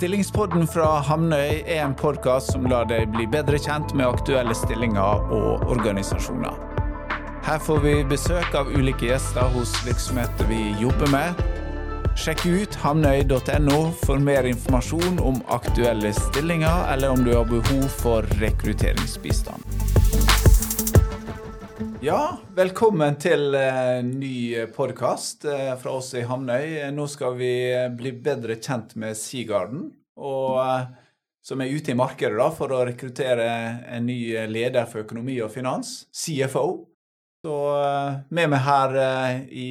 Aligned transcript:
Stillingspodden 0.00 0.62
fra 0.64 0.86
Hamnøy 1.04 1.58
er 1.68 1.82
en 1.84 1.92
podkast 1.92 2.54
som 2.54 2.64
lar 2.70 2.86
deg 2.88 3.10
bli 3.12 3.26
bedre 3.28 3.58
kjent 3.60 3.90
med 3.92 4.06
aktuelle 4.08 4.54
stillinger 4.56 5.26
og 5.28 5.66
organisasjoner. 5.74 6.56
Her 7.44 7.60
får 7.60 7.82
vi 7.84 7.92
besøk 8.08 8.56
av 8.56 8.70
ulike 8.72 9.10
gjester 9.10 9.52
hos 9.52 9.74
virksomheter 9.84 10.48
vi 10.48 10.62
jobber 10.80 11.12
med. 11.12 11.44
Sjekk 12.16 12.46
ut 12.48 12.80
hamnøy.no 12.80 13.82
for 14.06 14.24
mer 14.24 14.48
informasjon 14.48 15.20
om 15.20 15.44
aktuelle 15.52 16.14
stillinger, 16.16 16.88
eller 16.94 17.12
om 17.12 17.20
du 17.20 17.34
har 17.36 17.44
behov 17.52 17.84
for 18.00 18.24
rekrutteringsbistand. 18.40 19.68
Ja, 22.00 22.38
velkommen 22.56 23.20
til 23.20 23.52
en 23.52 24.14
ny 24.16 24.64
podkast 24.72 25.44
fra 25.44 25.92
oss 25.92 26.14
i 26.16 26.24
Hamnøy. 26.24 26.86
Nå 26.96 27.04
skal 27.12 27.36
vi 27.36 27.52
bli 27.92 28.16
bedre 28.16 28.56
kjent 28.56 28.94
med 28.96 29.18
Seagarden, 29.20 29.90
og, 30.20 30.60
som 31.44 31.62
er 31.64 31.72
ute 31.72 31.94
i 31.94 31.98
markedet 31.98 32.36
da, 32.38 32.50
for 32.52 32.72
å 32.76 32.84
rekruttere 32.88 33.48
en 33.88 34.06
ny 34.08 34.20
leder 34.50 34.88
for 34.90 35.06
økonomi 35.06 35.38
og 35.40 35.52
finans, 35.54 36.04
CFO. 36.12 36.66
Så 37.40 37.56
med 38.28 38.50
meg 38.52 38.64
her 38.66 38.96
i 39.48 39.68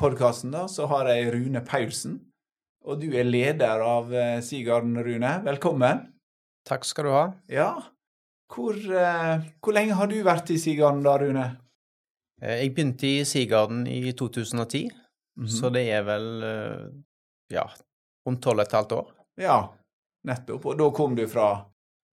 podkasten 0.00 0.56
så 0.72 0.88
har 0.88 1.10
jeg 1.12 1.34
Rune 1.34 1.60
Paulsen, 1.68 2.16
og 2.88 3.02
du 3.02 3.10
er 3.12 3.28
leder 3.28 3.84
av 3.84 4.08
Sigarden, 4.42 4.96
Rune. 5.04 5.34
Velkommen. 5.44 6.06
Takk 6.68 6.88
skal 6.88 7.06
du 7.06 7.12
ha. 7.12 7.26
Ja, 7.52 7.74
hvor, 8.52 8.76
hvor, 8.76 9.72
lenge 9.72 9.96
har 9.96 10.08
du 10.10 10.18
vært 10.24 10.50
i 10.52 10.58
Sigarden 10.60 11.04
da, 11.04 11.16
Rune? 11.20 11.46
Jeg 12.42 12.72
begynte 12.74 13.08
i 13.08 13.24
Sigarden 13.28 13.86
i 13.86 14.12
2010, 14.12 14.88
mm 14.88 15.44
-hmm. 15.44 15.48
så 15.48 15.70
det 15.70 15.84
er 15.90 16.02
vel 16.02 16.26
ja, 17.50 17.68
rundt 18.26 18.42
tolv 18.42 18.58
og 18.58 18.66
et 18.66 18.72
halvt 18.72 18.92
år. 18.92 19.21
Ja, 19.42 19.58
nettopp. 20.28 20.66
Og 20.70 20.78
da 20.78 20.88
kom 20.94 21.16
du 21.18 21.24
fra? 21.30 21.52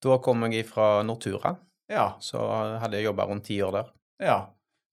Da 0.03 0.19
kom 0.23 0.45
jeg 0.53 0.67
fra 0.69 1.03
Nortura. 1.07 1.57
Ja. 1.91 2.13
Så 2.21 2.43
hadde 2.81 2.99
jeg 2.99 3.09
jobba 3.09 3.27
rundt 3.27 3.49
ti 3.49 3.59
år 3.63 3.81
der. 3.81 3.91
Ja. 4.23 4.37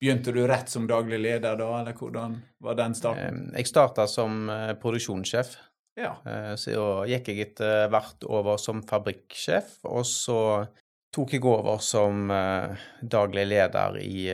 Begynte 0.03 0.33
du 0.35 0.41
rett 0.47 0.69
som 0.69 0.87
daglig 0.89 1.21
leder 1.23 1.55
da, 1.59 1.69
eller 1.79 1.95
hvordan 1.95 2.35
var 2.63 2.75
den 2.75 2.95
starten? 2.97 3.45
Jeg 3.55 3.69
starta 3.69 4.07
som 4.11 4.49
produksjonssjef. 4.81 5.53
Ja. 5.95 6.15
Så 6.59 7.05
gikk 7.07 7.29
jeg 7.31 7.45
etter 7.45 7.85
hvert 7.93 8.25
over 8.27 8.57
som 8.59 8.81
fabrikksjef, 8.83 9.77
og 9.87 10.03
så 10.09 10.39
tok 11.13 11.35
jeg 11.37 11.45
over 11.47 11.79
som 11.85 12.25
uh, 12.33 12.73
daglig 12.99 13.45
leder 13.53 13.99
i 14.01 14.27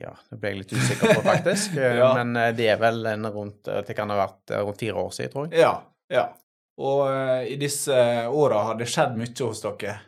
Ja, 0.00 0.14
det 0.30 0.40
ble 0.40 0.54
jeg 0.54 0.62
litt 0.62 0.74
usikker 0.74 1.14
på, 1.20 1.22
faktisk. 1.28 1.76
ja. 2.00 2.10
Men 2.16 2.56
det 2.56 2.70
er 2.72 2.80
vel 2.80 3.04
en 3.12 3.30
rundt 3.30 3.68
Det 3.68 3.94
kan 3.94 4.10
ha 4.10 4.16
vært 4.24 4.56
rundt 4.56 4.80
fire 4.80 5.06
år 5.06 5.14
siden, 5.14 5.34
tror 5.34 5.50
jeg. 5.50 5.60
Ja. 5.60 5.74
ja. 6.10 6.26
Og 6.80 7.02
i 7.50 7.58
disse 7.60 7.96
åra 8.28 8.64
har 8.70 8.78
det 8.80 8.88
skjedd 8.88 9.18
mye 9.20 9.34
hos 9.44 9.60
dere? 9.64 9.98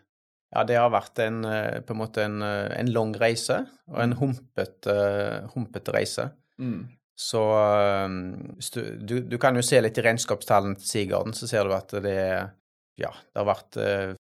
Ja, 0.53 0.65
det 0.69 0.77
har 0.77 0.91
vært 0.93 1.21
en, 1.25 1.45
på 1.85 1.95
en 1.95 2.01
måte 2.01 2.25
en, 2.27 2.43
en 2.45 2.91
lang 2.93 3.15
reise, 3.17 3.63
og 3.89 4.01
en 4.05 4.17
humpete, 4.21 4.97
humpete 5.55 5.95
reise. 5.95 6.27
Mm. 6.61 6.83
Så 7.17 7.41
du, 9.01 9.15
du, 9.21 9.37
kan 9.41 9.57
jo 9.57 9.65
se 9.65 9.81
litt 9.81 9.97
i 10.01 10.05
regnskapstallene 10.05 10.77
til 10.81 10.89
Sigarden, 10.91 11.37
så 11.37 11.49
ser 11.49 11.69
du 11.69 11.73
at 11.77 11.93
det, 12.05 12.19
ja, 13.01 13.13
det 13.13 13.41
har 13.41 13.49
vært 13.49 13.79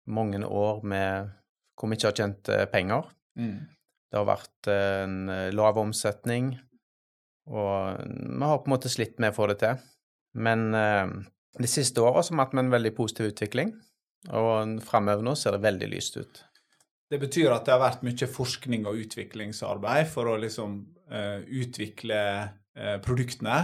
mange 0.09 0.41
år 0.45 0.81
med 0.85 1.31
hvor 1.77 1.89
vi 1.89 1.97
ikke 1.97 2.11
har 2.11 2.19
tjent 2.19 2.51
penger. 2.73 3.09
Mm. 3.39 3.57
Det 4.11 4.19
har 4.19 4.27
vært 4.27 4.69
en 4.69 5.19
lav 5.55 5.79
omsetning, 5.81 6.53
og 7.49 8.01
vi 8.05 8.45
har 8.45 8.61
på 8.61 8.69
en 8.69 8.75
måte 8.75 8.91
slitt 8.93 9.17
med 9.23 9.33
å 9.33 9.37
få 9.39 9.49
det 9.49 9.61
til. 9.63 9.81
Men 10.37 10.69
de 11.59 11.67
siste 11.67 12.01
åra 12.01 12.21
har 12.21 12.29
vi 12.29 12.39
hatt 12.39 12.55
en 12.55 12.71
veldig 12.71 12.93
positiv 12.95 13.31
utvikling, 13.33 13.73
og 14.31 14.79
framover 14.85 15.25
nå 15.25 15.35
ser 15.35 15.57
det 15.57 15.65
veldig 15.65 15.91
lyst 15.91 16.17
ut. 16.21 16.43
Det 17.11 17.19
betyr 17.19 17.51
at 17.51 17.65
det 17.67 17.73
har 17.73 17.81
vært 17.81 18.05
mye 18.07 18.27
forskning 18.31 18.85
og 18.87 18.99
utviklingsarbeid 19.03 20.07
for 20.07 20.31
å 20.31 20.37
liksom 20.39 20.77
uh, 21.11 21.43
utvikle 21.43 22.19
uh, 22.47 22.97
produktene. 23.03 23.57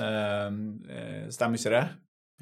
Uh, 0.00 1.28
stemmer 1.34 1.60
ikke 1.60 1.74
det? 1.74 1.86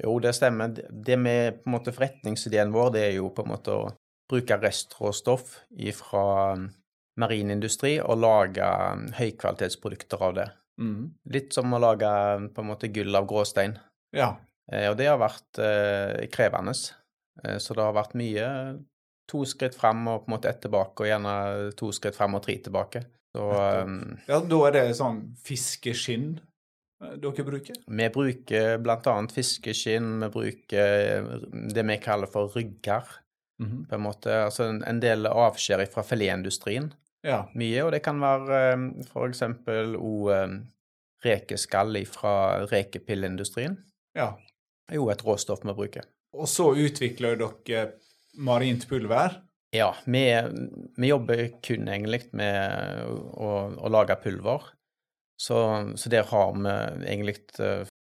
Jo, 0.05 0.13
det 0.23 0.31
stemmer. 0.37 0.77
Det 0.77 1.17
med 1.19 1.59
på 1.59 1.67
en 1.67 1.75
måte 1.75 1.91
forretningsideen 1.91 2.71
vår, 2.71 2.93
det 2.95 3.03
er 3.09 3.15
jo 3.17 3.33
på 3.35 3.43
en 3.43 3.51
måte 3.51 3.75
å 3.75 3.89
bruke 4.31 4.59
restråstoff 4.61 5.57
fra 5.97 6.25
marinindustri 7.17 7.97
og 8.03 8.21
lage 8.21 8.67
høykvalitetsprodukter 9.17 10.23
av 10.23 10.37
det. 10.37 10.47
Mm. 10.77 11.09
Litt 11.33 11.55
som 11.57 11.73
å 11.73 11.81
lage 11.81 12.09
på 12.53 12.63
en 12.63 12.69
måte 12.69 12.91
gull 12.93 13.17
av 13.17 13.27
gråstein. 13.29 13.77
Ja. 14.15 14.35
Eh, 14.71 14.87
og 14.91 14.97
det 14.99 15.09
har 15.09 15.19
vært 15.21 15.61
eh, 15.63 16.25
krevende. 16.33 16.75
Eh, 17.43 17.57
så 17.63 17.75
det 17.77 17.85
har 17.85 17.95
vært 17.97 18.17
mye 18.19 18.47
to 19.27 19.43
skritt 19.47 19.75
fram 19.75 20.05
og 20.07 20.23
på 20.23 20.31
en 20.31 20.35
måte 20.37 20.51
ett 20.51 20.61
tilbake, 20.63 21.03
og 21.03 21.09
gjerne 21.09 21.71
to 21.79 21.91
skritt 21.95 22.15
fram 22.15 22.37
og 22.37 22.43
tre 22.45 22.57
tilbake. 22.63 23.03
Så, 23.35 23.43
ja, 24.25 24.37
da 24.39 24.59
er 24.65 24.73
det 24.73 24.83
sånn 24.97 25.19
fiskeskinn 25.45 26.37
dere 26.97 27.43
bruker? 27.45 27.75
Vi 27.85 28.07
bruker 28.09 29.11
annet 29.11 29.35
fiskeskinn, 29.35 30.15
vi 30.23 30.29
bruker 30.33 31.27
det 31.75 31.83
vi 31.91 31.97
kaller 32.01 32.31
for 32.31 32.55
rygger. 32.55 33.03
Mm 33.59 33.69
-hmm. 33.71 33.89
på 33.89 33.95
en 33.95 34.01
måte, 34.01 34.43
altså 34.43 34.63
en, 34.63 34.83
en 34.83 34.99
del 34.99 35.25
avskjær 35.25 35.85
fra 35.85 36.03
filetindustrien. 36.03 36.93
Ja. 37.23 37.49
Mye, 37.55 37.83
og 37.83 37.91
det 37.91 38.03
kan 38.03 38.21
være 38.21 38.93
eksempel 39.27 39.95
òg 39.95 40.61
rekeskall 41.25 42.05
fra 42.05 42.65
rekepilleindustrien. 42.65 43.77
Ja. 44.15 44.35
Er 44.87 45.01
jo 45.01 45.09
et 45.11 45.23
råstoff 45.25 45.65
vi 45.65 45.75
bruker. 45.75 46.07
Og 46.37 46.47
så 46.51 46.69
utvikler 46.77 47.39
dere 47.39 47.83
marint 48.37 48.87
pulver? 48.89 49.41
Ja, 49.75 49.91
vi, 50.05 50.23
vi 50.95 51.09
jobber 51.09 51.47
kun 51.63 51.89
egentlig 51.91 52.29
med 52.37 53.03
å, 53.07 53.51
å 53.75 53.91
lage 53.91 54.15
pulver. 54.23 54.69
Så, 55.37 55.57
så, 55.95 56.09
der 56.09 56.25
har 56.31 56.53
vi 56.57 56.71
egentlig 57.05 57.35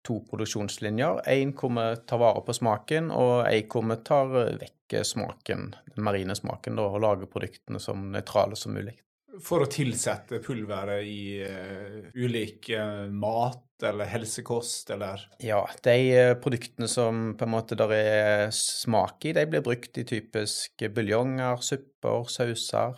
to 0.07 0.21
produksjonslinjer. 0.31 1.21
En 1.29 1.53
hvor 1.59 1.75
vi 1.77 1.89
tar 2.09 2.23
vare 2.23 2.45
på 2.47 2.55
smaken, 2.57 3.11
og 3.13 3.35
en 3.51 3.67
hvor 3.73 3.85
vi 3.91 3.99
tar 4.07 4.33
vekk 4.63 4.97
smaken, 5.05 5.67
den 5.93 6.07
marine 6.07 6.37
smaken, 6.39 6.79
da, 6.79 6.87
og 6.87 7.03
lager 7.05 7.29
produktene 7.29 7.83
som 7.83 8.09
nøytrale 8.15 8.57
som 8.57 8.77
mulig. 8.79 8.97
For 9.43 9.65
å 9.65 9.69
tilsette 9.71 10.41
pulveret 10.45 11.07
i 11.09 11.43
uh, 11.45 12.07
ulik 12.17 12.71
uh, 12.73 13.07
mat 13.13 13.85
eller 13.85 14.09
helsekost, 14.09 14.91
eller? 14.95 15.27
Ja, 15.45 15.61
de 15.85 15.97
uh, 16.15 16.33
produktene 16.41 16.89
som 16.89 17.35
på 17.37 17.47
en 17.47 17.53
måte 17.53 17.79
der 17.79 17.93
er 17.97 18.55
smak 18.55 19.27
i, 19.29 19.35
de 19.37 19.45
blir 19.51 19.65
brukt 19.67 20.01
i 20.01 20.07
typisk 20.09 20.87
buljonger, 20.95 21.61
supper, 21.65 22.25
sauser, 22.33 22.97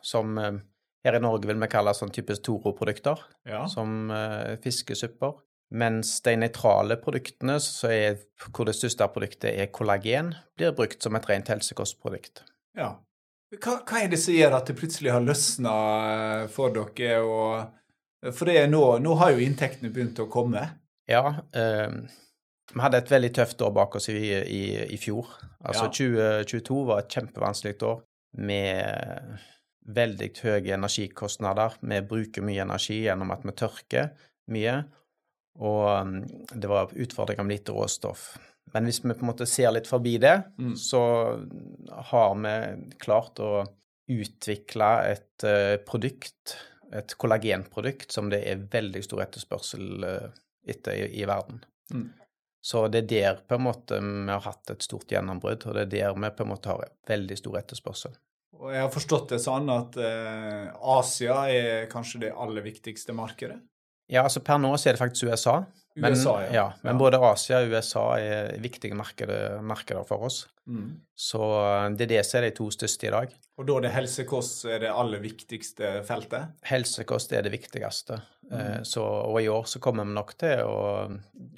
som 0.00 0.38
her 0.40 1.16
i 1.16 1.20
Norge 1.20 1.48
vil 1.48 1.60
vi 1.60 1.68
kalle 1.72 1.92
sånn 1.96 2.12
typisk 2.14 2.46
Toro-produkter, 2.46 3.20
ja. 3.48 3.66
som 3.68 4.08
fiskesupper. 4.64 5.34
Mens 5.76 6.14
de 6.24 6.32
nøytrale 6.40 6.96
produktene, 7.00 7.58
er, 7.92 8.16
hvor 8.48 8.68
det 8.68 8.74
største 8.78 9.06
produktet 9.12 9.60
er 9.60 9.68
kollagen, 9.76 10.32
blir 10.56 10.72
brukt 10.76 11.04
som 11.04 11.16
et 11.16 11.28
rent 11.28 11.52
helsekostprodukt. 11.52 12.42
Ja. 12.80 12.94
Hva, 13.58 13.80
hva, 13.82 13.98
er 13.98 14.10
det 14.12 14.20
som 14.22 14.34
gjør 14.36 14.56
at 14.60 14.70
det 14.70 14.76
plutselig 14.78 15.10
har 15.10 15.24
løsna 15.24 15.74
for 16.52 16.74
dere? 16.74 17.20
Og, 17.26 18.30
for 18.30 18.50
det 18.50 18.68
nå, 18.70 18.82
nå 19.02 19.16
har 19.18 19.34
jo 19.34 19.42
inntektene 19.42 19.90
begynt 19.92 20.20
å 20.22 20.28
komme. 20.30 20.62
Ja. 21.10 21.24
Eh, 21.50 21.96
vi 22.70 22.84
hadde 22.84 23.00
et 23.02 23.10
veldig 23.10 23.32
tøft 23.40 23.64
år 23.66 23.72
bak 23.74 23.96
oss 23.98 24.06
i, 24.12 24.20
i, 24.30 24.62
i 24.94 25.00
fjor. 25.02 25.32
Altså 25.66 25.88
ja. 25.88 25.94
2022 26.44 26.84
var 26.92 27.02
et 27.02 27.18
kjempevanskelig 27.18 27.80
år 27.88 27.98
med 28.46 29.40
veldig 29.90 30.30
høye 30.44 30.76
energikostnader. 30.76 31.80
Vi 31.82 32.00
bruker 32.06 32.46
mye 32.46 32.62
energi 32.62 33.00
gjennom 33.02 33.34
at 33.34 33.42
vi 33.42 33.56
tørker 33.58 34.12
mye 34.54 34.78
og 35.60 36.22
det 36.54 36.68
var 36.70 36.92
utfordringer 36.94 37.44
med 37.44 37.58
lite 37.58 37.74
råstoff. 37.74 38.32
Men 38.74 38.86
hvis 38.86 39.00
vi 39.02 39.12
på 39.12 39.24
en 39.24 39.30
måte 39.32 39.48
ser 39.50 39.72
litt 39.74 39.88
forbi 39.90 40.16
det, 40.22 40.36
mm. 40.60 40.74
så 40.78 41.02
har 42.10 42.34
vi 42.38 42.54
klart 43.02 43.42
å 43.42 43.64
utvikle 44.10 44.90
et 45.10 45.46
uh, 45.46 45.76
produkt, 45.86 46.56
et 46.94 47.14
kollagenprodukt, 47.18 48.10
som 48.14 48.30
det 48.30 48.42
er 48.50 48.64
veldig 48.70 49.02
stor 49.06 49.24
etterspørsel 49.26 50.06
uh, 50.06 50.40
etter 50.66 50.98
i, 50.98 51.10
i 51.22 51.28
verden. 51.30 51.62
Mm. 51.94 52.08
Så 52.60 52.88
det 52.92 53.04
er 53.04 53.10
der 53.10 53.38
på 53.48 53.56
en 53.56 53.64
måte 53.64 53.98
vi 54.00 54.28
har 54.28 54.42
hatt 54.44 54.70
et 54.74 54.84
stort 54.84 55.10
gjennombrudd, 55.12 55.64
og 55.66 55.78
det 55.78 55.86
er 55.86 55.92
der 55.94 56.18
vi 56.18 56.32
på 56.36 56.44
en 56.44 56.52
måte 56.52 56.72
har 56.72 56.90
veldig 57.08 57.38
stor 57.40 57.56
etterspørsel. 57.62 58.18
Og 58.60 58.74
jeg 58.74 58.84
har 58.84 58.92
forstått 58.92 59.32
det 59.32 59.40
sånn 59.40 59.70
at 59.72 59.96
eh, 59.96 60.66
Asia 60.98 61.36
er 61.48 61.86
kanskje 61.88 62.26
det 62.26 62.32
aller 62.36 62.64
viktigste 62.64 63.14
markedet? 63.16 63.56
Ja, 64.10 64.26
altså 64.26 64.42
per 64.44 64.58
nå 64.60 64.74
så 64.76 64.90
er 64.90 64.98
det 64.98 65.00
faktisk 65.00 65.30
USA. 65.30 65.62
Men, 65.96 66.14
USA, 66.14 66.36
ja. 66.44 66.50
ja. 66.54 66.64
Men 66.86 66.98
både 67.00 67.18
Asia 67.18 67.58
og 67.64 67.72
USA 67.72 68.04
er 68.22 68.52
viktige 68.62 68.94
markeder, 68.94 69.58
markeder 69.66 70.04
for 70.06 70.22
oss. 70.28 70.44
Mm. 70.70 71.00
Så 71.18 71.40
eh, 71.42 71.86
det 71.98 72.06
er 72.06 72.12
det 72.12 72.20
som 72.28 72.38
er 72.38 72.46
de 72.46 72.52
to 72.60 72.68
største 72.70 73.08
i 73.08 73.10
dag. 73.14 73.32
Og 73.58 73.66
da 73.66 73.76
er 73.80 73.86
det 73.88 73.94
helsekost 73.96 74.64
er 74.70 74.84
det 74.84 74.92
aller 74.92 75.20
viktigste 75.24 75.90
feltet? 76.06 76.54
Helsekost 76.70 77.34
er 77.34 77.46
det 77.48 77.54
viktigste. 77.56 78.20
Eh, 78.20 78.28
Mm. 78.50 78.84
Så, 78.84 79.02
og 79.04 79.36
i 79.38 79.46
år 79.46 79.62
så 79.70 79.78
kommer 79.78 80.02
vi 80.02 80.10
nok 80.16 80.32
til 80.40 80.64
å 80.66 81.06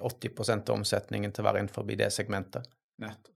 80% 0.04 0.68
av 0.68 0.74
omsetningen 0.76 1.32
til 1.32 1.40
å 1.40 1.46
være 1.46 1.62
innenfor 1.62 1.86
det 1.88 2.10
segmentet. 2.12 2.66
Nettopp. 3.00 3.30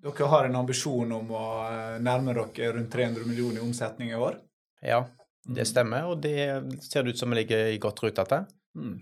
Dere 0.00 0.30
har 0.32 0.48
en 0.48 0.56
ambisjon 0.58 1.12
om 1.12 1.30
å 1.36 1.44
eh, 1.68 1.98
nærme 2.02 2.34
dere 2.34 2.72
rundt 2.74 2.90
300 2.90 3.26
millioner 3.28 3.60
i 3.60 3.62
omsetning 3.62 4.10
i 4.10 4.18
år? 4.18 4.40
Ja, 4.82 5.04
det 5.46 5.66
Mm. 5.66 5.70
stemmer, 5.70 6.08
og 6.10 6.20
det 6.20 6.82
ser 6.82 7.02
det 7.02 7.14
ut 7.14 7.18
som 7.18 7.30
vi 7.30 7.36
ligger 7.42 7.70
i 7.70 7.78
godt 7.78 8.02
ruta 8.02 8.24
til. 8.24 8.46
Mm. 8.76 8.98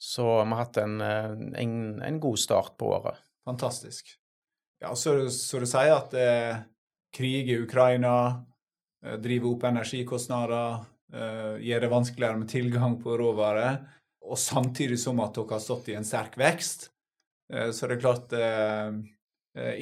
Så 0.00 0.24
vi 0.24 0.48
har 0.48 0.62
hatt 0.62 0.78
en, 0.80 1.00
eh, 1.00 1.32
en, 1.60 2.02
en 2.02 2.20
god 2.20 2.38
start 2.38 2.76
på 2.80 2.88
året. 2.94 3.18
Fantastisk. 3.44 4.16
Ja, 4.80 4.94
så, 4.96 5.28
så 5.30 5.60
du 5.60 5.66
sier 5.68 5.92
at 5.92 6.14
eh, 6.16 6.62
krig 7.12 7.50
i 7.52 7.58
Ukraina 7.60 8.14
eh, 9.04 9.18
driver 9.20 9.52
opp 9.52 9.66
energikostnader, 9.68 10.86
eh, 11.12 11.58
gjør 11.68 11.84
det 11.84 11.92
vanskeligere 11.92 12.40
med 12.40 12.48
tilgang 12.48 12.96
på 13.02 13.18
råvarer, 13.20 13.82
og 14.24 14.40
samtidig 14.40 14.96
som 15.02 15.20
at 15.20 15.36
dere 15.36 15.58
har 15.58 15.64
stått 15.64 15.92
i 15.92 15.98
en 16.00 16.08
sterk 16.08 16.40
vekst, 16.40 16.88
eh, 17.52 17.68
så 17.68 17.84
er 17.84 17.92
det 17.92 18.00
klart 18.00 18.32
eh, 18.32 18.88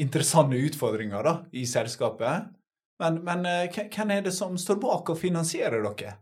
interessante 0.02 0.58
utfordringer 0.58 1.30
da, 1.30 1.36
i 1.54 1.62
selskapet. 1.68 2.50
Men, 2.98 3.22
men 3.22 3.46
hvem 3.70 4.10
er 4.10 4.24
det 4.26 4.34
som 4.34 4.58
står 4.58 4.80
bak 4.82 5.14
og 5.14 5.20
finansierer 5.20 5.84
dere? 5.86 6.18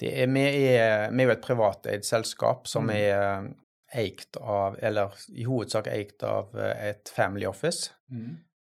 Det 0.00 0.10
er, 0.22 0.30
vi, 0.32 0.44
er, 0.74 1.10
vi 1.12 1.22
er 1.22 1.28
jo 1.28 1.34
et 1.34 1.42
privateid 1.44 2.06
selskap 2.08 2.66
som 2.70 2.86
Mm. 2.88 2.94
er 2.96 3.10
eh, 3.18 3.50
eikt 4.00 4.36
av, 4.40 4.78
eller 4.80 5.12
i 5.34 5.44
hovedsak 5.44 5.86
eikt 5.92 6.22
av 6.24 6.54
eh, 6.56 6.88
et 6.90 7.08
family 7.12 7.46
office. 7.46 7.90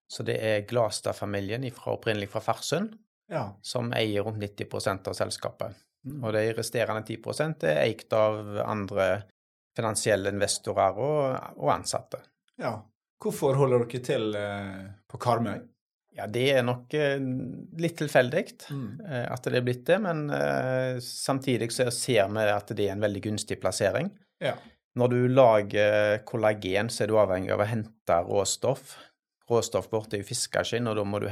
Så 0.10 0.24
det 0.24 0.38
er 0.42 0.66
Glastad-familien 0.70 1.66
opprinnelig 1.86 2.30
fra 2.32 2.40
Farsund 2.42 2.96
Ja. 3.30 3.54
som 3.62 3.92
eier 3.94 4.24
rundt 4.24 4.40
90% 4.40 5.08
av 5.12 5.14
selskapet. 5.14 5.76
Mm. 6.08 6.24
Og 6.24 6.32
de 6.34 6.46
resterende 6.56 7.04
10% 7.04 7.64
er 7.68 7.82
eikt 7.84 8.14
av 8.14 8.58
andre 8.64 9.24
finansielle 9.76 10.32
investorer 10.32 10.96
og, 10.98 11.58
og 11.58 11.74
ansatte. 11.76 12.24
ja. 12.58 12.80
Hvorfor 13.18 13.56
holder 13.58 13.82
dere 13.90 14.00
til 14.06 14.36
eh, 14.38 14.84
på 15.10 15.18
Karmøy? 15.18 15.58
Ja, 16.18 16.26
det 16.34 16.46
er 16.50 16.64
nok 16.66 16.94
eh, 16.98 17.20
litt 17.78 18.00
tilfeldig 18.00 18.46
Mm. 18.74 19.02
eh, 19.06 19.26
at 19.32 19.44
det 19.46 19.60
er 19.60 19.66
blitt 19.66 19.84
det, 19.86 20.00
men 20.02 20.30
eh, 20.34 20.98
samtidig 21.04 21.70
så 21.76 21.92
ser 21.94 22.32
vi 22.34 22.46
at 22.50 22.74
det 22.74 22.88
er 22.88 22.96
en 22.96 23.06
veldig 23.06 23.22
gunstig 23.28 23.60
plassering. 23.62 24.10
Ja. 24.42 24.56
Når 24.98 25.12
du 25.14 25.20
lager 25.30 26.24
kollagen, 26.26 26.90
så 26.90 27.04
er 27.04 27.12
du 27.12 27.20
avhengig 27.22 27.52
av 27.54 27.62
å 27.62 27.70
hente 27.70 28.18
råstoff. 28.26 28.96
Råstoff 29.48 29.92
er 29.94 30.18
jo 30.24 30.28
fiskeskinn, 30.28 30.90
og 30.90 30.98
da 30.98 31.04
må 31.06 31.22
du 31.22 31.30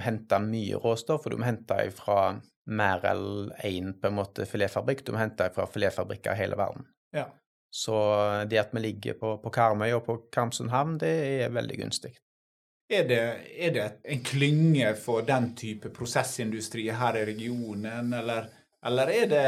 hente 0.00 0.38
mye 0.40 0.78
råstoff, 0.78 1.26
og 1.26 1.34
du 1.34 1.40
må 1.40 1.48
hente 1.48 1.80
fra 1.98 2.38
mer 2.68 3.02
enn 3.10 3.50
én 3.64 3.90
på 3.98 4.08
en 4.08 4.16
måte 4.20 4.46
filetfabrikk. 4.46 5.02
Du 5.04 5.12
må 5.12 5.18
hente 5.18 5.50
fra 5.52 5.66
filetfabrikker 5.66 6.32
i 6.36 6.42
hele 6.44 6.56
verden. 6.56 6.86
ja. 7.12 7.26
Så 7.70 7.92
det 8.48 8.56
at 8.56 8.70
vi 8.72 8.80
ligger 8.80 9.12
på, 9.20 9.34
på 9.42 9.50
Karmøy 9.52 9.90
og 9.92 10.06
på 10.06 10.14
Karmsund 10.32 10.70
havn, 10.72 10.94
det 11.02 11.10
er 11.44 11.50
veldig 11.52 11.76
gunstig. 11.82 12.14
Er 12.88 13.04
det, 13.04 13.20
er 13.60 13.72
det 13.74 13.88
en 14.08 14.22
klynge 14.24 14.94
for 14.96 15.26
den 15.28 15.50
type 15.56 15.90
prosessindustri 15.92 16.86
her 16.88 17.18
i 17.20 17.26
regionen, 17.28 18.14
eller, 18.16 18.48
eller 18.86 19.12
er 19.12 19.28
det 19.28 19.44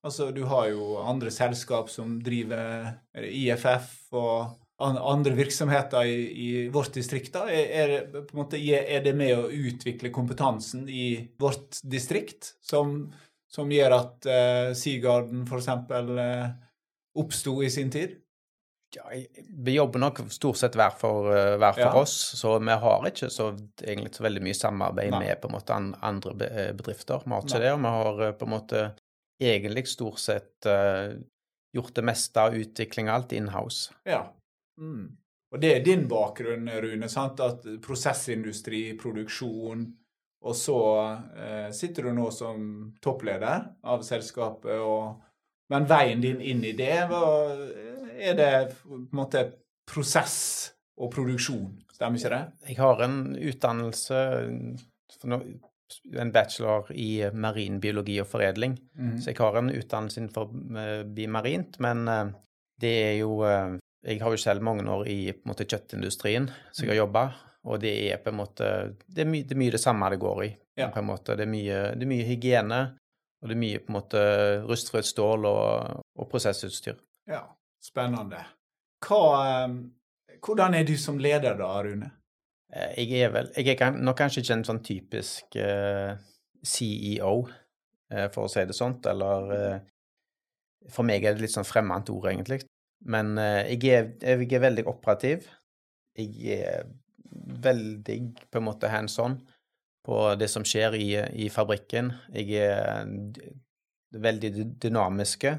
Altså, 0.00 0.30
du 0.32 0.46
har 0.48 0.70
jo 0.70 0.94
andre 1.04 1.28
selskap 1.28 1.90
som 1.92 2.14
driver 2.24 2.86
er 3.12 3.26
IFF 3.28 4.14
og 4.16 4.54
andre 4.80 5.34
virksomheter 5.36 6.08
i, 6.08 6.14
i 6.32 6.68
vårt 6.72 6.94
distrikt. 6.96 7.34
da. 7.34 7.42
Er, 7.52 7.92
er, 8.08 8.78
er 8.80 9.04
det 9.04 9.12
med 9.16 9.34
å 9.36 9.50
utvikle 9.50 10.12
kompetansen 10.14 10.88
i 10.88 11.28
vårt 11.40 11.82
distrikt 11.84 12.54
som, 12.64 13.10
som 13.44 13.68
gjør 13.68 13.96
at 13.98 14.30
uh, 14.30 14.72
Seagarden 14.72 15.44
f.eks. 15.44 15.68
Uh, 15.92 16.48
oppsto 17.20 17.58
i 17.60 17.68
sin 17.68 17.92
tid? 17.92 18.16
Ja, 18.96 19.06
vi 19.64 19.74
jobber 19.76 20.02
nok 20.02 20.18
stort 20.34 20.58
sett 20.58 20.74
hver 20.78 20.96
for, 20.98 21.30
eh, 21.30 21.56
hver 21.60 21.76
for 21.76 21.82
Ja. 21.84 22.00
oss, 22.00 22.14
så 22.40 22.58
vi 22.58 22.74
har 22.84 23.06
ikke 23.06 23.30
så, 23.30 23.52
egentlig 23.82 24.14
så 24.14 24.24
veldig 24.26 24.42
mye 24.42 24.54
samarbeid 24.58 25.10
Nei. 25.10 25.20
med 25.20 25.40
på 25.40 25.48
en 25.48 25.54
måte 25.54 25.76
andre 26.02 26.48
eh, 26.48 26.72
bedrifter. 26.72 27.22
Vi 27.24 27.30
har 27.30 27.42
ikke 27.42 27.58
Nei. 27.58 27.64
det, 27.66 27.72
og 27.72 27.80
vi 27.80 27.94
har 27.96 28.22
eh, 28.26 28.32
på 28.32 28.48
en 28.48 28.54
måte 28.56 28.82
egentlig 29.40 29.86
stort 29.88 30.18
sett 30.18 30.66
uh, 30.66 31.16
gjort 31.72 31.94
det 31.94 32.02
meste 32.04 32.36
av 32.40 32.54
utvikling 32.54 33.08
alt 33.08 33.32
in-house. 33.32 33.94
Ja. 34.04 34.26
Mm. 34.80 35.16
Og 35.50 35.60
det 35.60 35.70
er 35.76 35.84
din 35.84 36.06
bakgrunn, 36.08 36.68
Rune, 36.68 37.08
sant? 37.08 37.40
at 37.40 37.64
prosessindustri, 37.82 38.98
produksjon, 39.00 39.86
og 40.40 40.56
så 40.56 40.78
eh, 41.36 41.70
sitter 41.76 42.08
du 42.08 42.12
nå 42.16 42.30
som 42.32 42.60
toppleder 43.02 43.66
av 43.82 44.04
selskapet, 44.06 44.78
og, 44.80 45.18
men 45.72 45.88
veien 45.90 46.22
din 46.22 46.40
inn 46.40 46.62
i 46.64 46.72
det, 46.76 46.94
hva, 47.10 47.24
er 48.20 48.36
det 48.38 48.50
på 48.82 48.94
en 48.98 49.08
måte 49.16 49.44
prosess 49.90 50.36
og 51.00 51.10
produksjon, 51.14 51.72
stemmer 51.94 52.20
ikke 52.20 52.30
det? 52.34 52.42
Jeg 52.68 52.76
har 52.78 53.02
en 53.06 53.18
utdannelse, 53.36 54.20
en 56.20 56.32
bachelor 56.32 56.90
i 56.94 57.24
marin 57.34 57.80
biologi 57.82 58.20
og 58.22 58.28
foredling, 58.30 58.76
Mm. 58.96 59.18
så 59.20 59.30
jeg 59.32 59.36
har 59.40 59.56
en 59.58 59.70
utdannelse 59.70 60.20
innenfor 60.20 60.50
eh, 60.78 61.02
bimarint, 61.04 61.78
men 61.80 62.08
eh, 62.08 62.32
det 62.80 62.94
er 63.12 63.16
jo 63.20 63.42
eh, 63.44 63.78
Jeg 64.02 64.20
har 64.22 64.30
jo 64.32 64.36
selv 64.40 64.62
mange 64.64 64.86
år 64.88 65.06
i 65.12 65.32
måte, 65.44 65.66
kjøttindustrien, 65.68 66.46
så 66.72 66.86
jeg 66.86 66.88
har 66.94 67.02
jobba, 67.02 67.24
og 67.68 67.80
det 67.82 67.90
er 68.12 68.16
på 68.16 68.30
en 68.30 68.36
måte 68.38 68.94
Det 69.06 69.26
er, 69.26 69.28
my, 69.28 69.42
det, 69.42 69.52
er 69.52 69.58
mye 69.60 69.70
det 69.74 69.80
samme 69.80 70.08
det 70.10 70.18
går 70.22 70.44
i. 70.44 70.56
Ja. 70.78 70.86
på 70.88 70.98
en 71.02 71.04
måte. 71.10 71.34
Det 71.36 71.44
er 71.44 71.50
mye, 71.50 71.80
det 71.94 72.02
er 72.06 72.08
mye 72.08 72.24
hygiene, 72.24 72.78
og 73.42 73.48
det 73.50 73.54
er 73.56 73.60
mye 73.60 73.78
på 73.84 73.90
en 73.92 73.96
måte 73.98 74.20
rustfritt 74.64 75.04
stål 75.04 75.44
og, 75.44 76.00
og 76.16 76.28
prosessutstyr. 76.30 76.96
Ja, 77.28 77.42
spennende. 77.82 78.40
Hva, 79.06 79.20
eh, 79.64 80.38
hvordan 80.44 80.74
er 80.76 80.84
du 80.88 80.96
som 81.00 81.18
leder 81.18 81.56
da, 81.58 81.70
Rune? 81.82 82.10
Eh, 82.72 82.92
Jeg 83.04 83.22
er 83.26 83.30
vel 83.34 83.48
Jeg 83.56 83.80
er 83.80 83.90
nok 83.98 84.16
kanskje 84.20 84.42
ikke 84.44 84.52
en 84.58 84.64
sånn 84.68 84.82
typisk 84.86 85.56
eh, 85.56 86.16
CEO, 86.62 87.48
eh, 88.12 88.28
for 88.34 88.44
å 88.46 88.50
si 88.52 88.64
det 88.68 88.76
sånt, 88.76 89.06
eller 89.06 89.80
For 90.90 91.04
meg 91.04 91.24
er 91.24 91.34
det 91.34 91.42
litt 91.44 91.52
sånn 91.54 91.64
fremmed 91.68 92.08
ord, 92.10 92.30
egentlig. 92.30 92.62
Men 93.04 93.34
jeg, 93.36 93.84
er, 93.84 94.06
jeg 94.20 94.52
er 94.52 94.62
veldig 94.64 94.86
operativ. 94.88 95.44
Jeg 96.16 96.60
er 96.64 96.86
veldig 97.62 98.16
på 98.50 98.58
en 98.60 98.64
måte 98.64 98.88
hands 98.88 99.18
on 99.20 99.36
på 100.04 100.16
det 100.40 100.48
som 100.48 100.64
skjer 100.64 100.96
i, 100.96 101.10
i 101.44 101.50
fabrikken. 101.52 102.08
Jeg 102.32 102.56
er 102.64 103.04
veldig 104.16 104.50
dy- 104.56 104.66
dynamiske. 104.88 105.52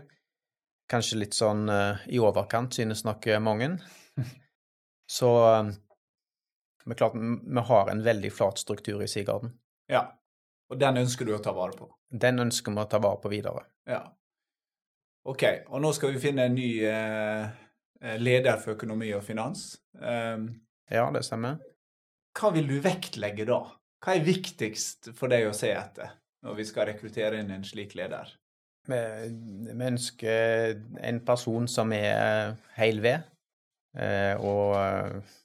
Kanskje 0.92 1.22
litt 1.22 1.38
sånn 1.38 1.70
eh, 1.72 2.02
i 2.12 2.20
overkant, 2.20 2.76
synes 2.76 3.06
nok 3.08 3.28
eh, 3.32 3.40
mange. 3.40 3.70
Så 5.18 5.30
eh, 5.48 5.72
men 6.86 6.98
klart, 6.98 7.14
vi 7.16 7.62
har 7.68 7.92
en 7.92 8.02
veldig 8.04 8.32
flat 8.34 8.58
struktur 8.58 9.04
i 9.04 9.08
Sigarden. 9.08 9.54
Ja, 9.92 10.02
og 10.72 10.80
den 10.82 10.98
ønsker 11.04 11.28
du 11.28 11.36
å 11.36 11.42
ta 11.44 11.54
vare 11.54 11.76
på? 11.78 11.88
Den 12.10 12.42
ønsker 12.42 12.74
vi 12.74 12.82
å 12.82 12.88
ta 12.90 13.00
vare 13.04 13.22
på 13.22 13.30
videre. 13.32 13.66
Ja. 13.88 14.02
Ok, 15.30 15.44
og 15.70 15.84
nå 15.84 15.92
skal 15.94 16.16
vi 16.16 16.22
finne 16.24 16.48
en 16.50 16.56
ny 16.58 16.70
eh, 16.90 17.44
eh, 18.02 18.18
leder 18.18 18.58
for 18.58 18.74
økonomi 18.74 19.12
og 19.14 19.22
finans. 19.28 19.76
Um, 19.94 20.48
Ja, 20.92 21.06
det 21.14 21.22
stemmer. 21.24 21.60
hva 22.36 22.50
vil 22.56 22.66
du 22.68 22.80
vektlegge 22.84 23.46
da? 23.48 23.62
Hva 24.02 24.16
er 24.18 24.26
viktigst 24.26 25.12
for 25.16 25.30
deg 25.32 25.46
å 25.48 25.54
se 25.56 25.70
etter 25.72 26.16
når 26.42 26.58
vi 26.58 26.66
skal 26.66 26.90
rekruttere 26.90 27.38
inn 27.40 27.52
en 27.54 27.64
slik 27.64 27.94
leder? 27.96 28.32
Vi, 28.90 28.98
vi 29.70 29.86
ønsker 29.86 30.80
en 31.06 31.20
person 31.26 31.68
som 31.70 31.92
er 31.94 32.56
heil 32.80 33.02
ved, 33.04 33.28
eh, 33.98 34.34
og 34.42 34.74
eh, 34.80 35.38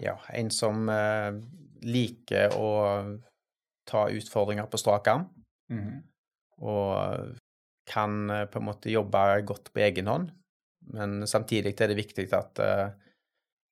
ja, 0.00 0.16
en 0.32 0.50
som 0.50 0.88
eh, 0.88 1.36
liker 1.84 2.56
å 2.56 2.70
ta 3.84 4.06
utfordringer 4.08 4.68
på 4.72 4.80
strak 4.80 5.10
arm, 5.12 5.26
og 6.64 7.34
kan 7.90 8.30
eh, 8.30 8.46
på 8.48 8.58
en 8.62 8.68
måte 8.70 8.92
jobbe 8.92 9.24
godt 9.44 9.72
på 9.74 9.84
egen 9.84 10.08
hånd. 10.08 10.30
Men 10.94 11.26
samtidig 11.28 11.74
er 11.80 11.92
det 11.92 11.98
viktig 12.00 12.26
at, 12.36 12.58
eh, 12.64 12.88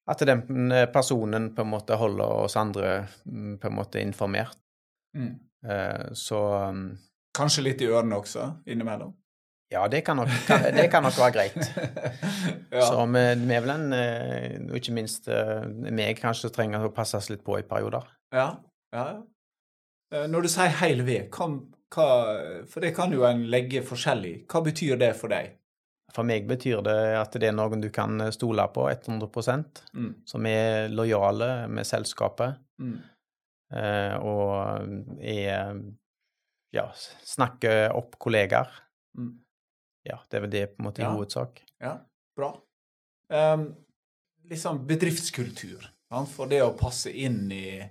at 0.08 0.26
den 0.28 0.72
personen 0.92 1.54
på 1.56 1.64
en 1.64 1.72
måte 1.72 1.96
holder 1.96 2.44
oss 2.44 2.56
andre 2.60 3.06
mm, 3.24 3.56
på 3.62 3.68
en 3.68 3.76
måte 3.76 4.04
informert. 4.04 4.58
Mm. 5.16 5.32
Eh, 5.64 6.12
Så 6.12 6.40
mm, 6.72 6.98
Kanskje 7.34 7.62
litt 7.64 7.80
i 7.80 7.86
ørene 7.88 8.18
også, 8.20 8.50
innimellom? 8.66 9.14
ja, 9.72 9.86
det 9.88 10.02
kan 10.04 10.18
nok, 10.20 10.28
kan, 10.46 10.66
det 10.76 10.90
kan 10.92 11.00
nok 11.02 11.16
være 11.16 11.32
greit. 11.32 11.54
ja. 12.76 12.82
Så 12.84 13.06
vi, 13.08 13.22
er 13.56 13.62
vel 13.64 13.70
en, 13.72 13.86
eh, 13.96 14.58
og 14.68 14.76
ikke 14.76 14.92
minst 14.92 15.28
eh, 15.32 15.62
meg, 15.88 16.18
kanskje 16.20 16.50
trenger 16.52 16.84
å 16.84 16.90
passes 16.92 17.30
litt 17.32 17.40
på 17.46 17.56
i 17.56 17.62
perioder. 17.64 18.04
Ja, 18.36 18.50
ja. 18.92 19.04
ja. 19.14 19.22
Eh, 20.12 20.26
Når 20.28 20.44
du 20.44 20.48
sier 20.52 20.74
heil 20.82 21.00
ved, 21.06 21.30
hva, 21.32 21.48
for 22.68 22.84
det 22.84 22.92
kan 22.96 23.16
jo 23.16 23.24
en 23.24 23.46
legge 23.48 23.80
forskjellig. 23.88 24.42
Hva 24.52 24.60
betyr 24.68 25.00
det 25.00 25.14
for 25.16 25.32
deg? 25.32 25.54
For 26.12 26.28
meg 26.28 26.44
betyr 26.52 26.84
det 26.84 26.98
at 27.22 27.32
det 27.40 27.48
er 27.48 27.56
noen 27.56 27.80
du 27.80 27.88
kan 27.88 28.20
stole 28.36 28.68
på 28.76 28.84
100 28.92 29.32
Mm. 29.96 30.12
som 30.28 30.46
er 30.52 30.92
lojale 30.92 31.66
med 31.72 31.88
selskapet, 31.88 32.58
Mm. 32.76 32.98
og 34.20 35.16
er 35.24 35.80
Ja, 36.72 36.86
snakke 37.22 37.90
opp 37.92 38.16
kollegaer. 38.22 38.70
Mm. 39.18 39.34
Ja, 40.08 40.18
det 40.30 40.38
er 40.38 40.44
vel 40.46 40.52
det 40.52 40.66
på 40.72 40.80
en 40.80 40.86
måte 40.88 41.02
i 41.02 41.04
Ja. 41.04 41.12
hovedsak. 41.12 41.62
Ja, 41.78 41.96
bra. 42.36 42.54
Um, 43.28 43.74
liksom 44.48 44.86
bedriftskultur. 44.86 45.84
Sant? 46.08 46.30
For 46.32 46.48
det 46.48 46.62
å 46.64 46.72
passe 46.76 47.12
inn 47.12 47.52
i, 47.52 47.82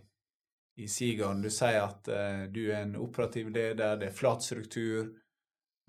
i 0.78 0.88
Sigan 0.88 1.42
Du 1.42 1.50
sier 1.50 1.82
at 1.82 2.10
uh, 2.10 2.44
du 2.50 2.72
er 2.72 2.84
en 2.84 2.96
operativ 2.96 3.50
leder, 3.50 3.98
det 3.98 4.10
er 4.10 4.18
flat 4.18 4.44
struktur. 4.44 5.14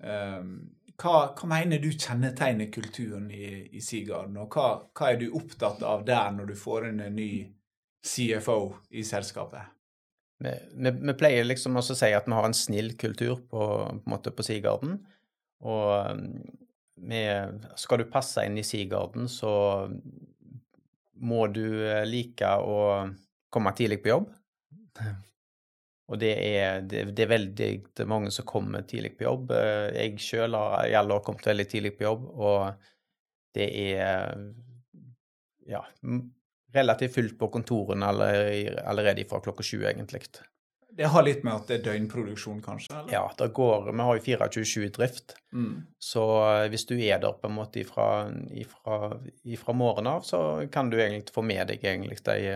Um, 0.03 0.55
hva, 0.97 1.33
hva 1.33 1.49
mener 1.49 1.81
du 1.81 1.89
kjennetegner 1.91 2.71
kulturen 2.71 3.29
i, 3.31 3.69
i 3.73 3.81
Sigarden, 3.81 4.37
og 4.37 4.53
hva, 4.53 4.67
hva 4.93 5.11
er 5.11 5.19
du 5.21 5.31
opptatt 5.33 5.81
av 5.83 6.05
der 6.05 6.31
når 6.35 6.53
du 6.53 6.55
får 6.59 6.89
inn 6.89 6.99
en 7.01 7.15
ny 7.17 7.31
CFO 8.05 8.59
i 8.91 9.03
selskapet? 9.07 9.73
Vi, 10.43 10.51
vi, 10.73 10.91
vi 10.91 11.15
pleier 11.17 11.45
liksom 11.45 11.77
også 11.79 11.95
å 11.95 11.99
si 11.99 12.11
at 12.15 12.27
vi 12.27 12.35
har 12.35 12.47
en 12.47 12.57
snill 12.57 12.93
kultur 12.99 13.37
på, 13.37 13.67
på, 14.03 14.09
måte 14.09 14.33
på 14.35 14.45
Sigarden. 14.45 14.97
Og 15.63 16.15
um, 16.15 16.23
vi, 17.09 17.21
skal 17.79 18.01
du 18.01 18.09
passe 18.11 18.45
inn 18.47 18.57
i 18.59 18.65
Sigarden, 18.67 19.29
så 19.31 19.53
må 21.23 21.45
du 21.53 21.65
eh, 21.87 22.03
like 22.09 22.49
å 22.59 22.79
komme 23.53 23.71
tidlig 23.77 24.01
på 24.03 24.11
jobb. 24.11 24.33
Og 26.11 26.19
det 26.19 26.33
er, 26.35 26.81
det, 26.83 27.05
det 27.15 27.23
er 27.23 27.31
veldig 27.31 27.67
mange 28.11 28.31
som 28.35 28.45
kommer 28.45 28.83
tidlig 28.85 29.13
på 29.17 29.23
jobb. 29.25 29.53
Eh, 29.55 29.87
Jeg 30.01 30.19
sjøl 30.21 30.57
har 30.59 30.89
i 30.89 30.97
alle 30.99 31.15
år 31.15 31.23
kommet 31.25 31.47
veldig 31.47 31.65
tidlig 31.71 31.93
på 31.97 32.05
jobb, 32.09 32.27
og 32.33 32.89
det 33.55 33.69
er 33.93 34.35
ja, 35.69 35.79
relativt 36.73 37.13
fullt 37.15 37.37
på 37.39 37.47
kontorene 37.53 38.05
allerede, 38.07 39.25
fra 39.29 39.39
klokka 39.43 39.63
sju, 39.63 39.83
egentlig. 39.85 40.21
Det 40.93 41.03
har 41.09 41.23
litt 41.25 41.41
med 41.43 41.53
at 41.55 41.67
det 41.67 41.75
er 41.79 41.83
døgnproduksjon, 41.87 42.59
kanskje? 42.61 42.93
Eller? 42.93 43.11
Ja, 43.15 43.23
det 43.37 43.47
går 43.57 43.87
Vi 43.91 43.99
har 44.05 44.15
jo 44.19 44.21
24-7 44.21 44.83
i 44.85 44.89
drift, 44.93 45.35
Mm. 45.53 45.85
så 46.01 46.23
eh, 46.63 46.69
hvis 46.69 46.85
du 46.85 46.95
er 46.99 47.19
der 47.19 47.33
på 47.33 47.47
en 47.49 47.55
måte 47.55 47.79
ifra, 47.81 48.29
ifra, 48.51 49.17
ifra 49.43 49.73
morgenen 49.73 50.07
av, 50.13 50.21
så 50.21 50.67
kan 50.71 50.89
du 50.89 50.97
egentlig 51.01 51.33
få 51.33 51.41
med 51.41 51.67
deg 51.67 51.83
egentlig 51.83 52.19
de 52.25 52.53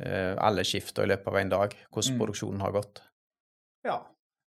eh, 0.00 0.34
alle 0.38 0.64
skifter 0.64 1.02
i 1.04 1.08
løpet 1.12 1.26
av 1.28 1.36
en 1.36 1.48
dag, 1.52 1.74
hvordan 1.92 2.12
Mm. 2.14 2.18
produksjonen 2.22 2.60
har 2.60 2.72
gått. 2.72 3.02
Ja. 3.84 4.00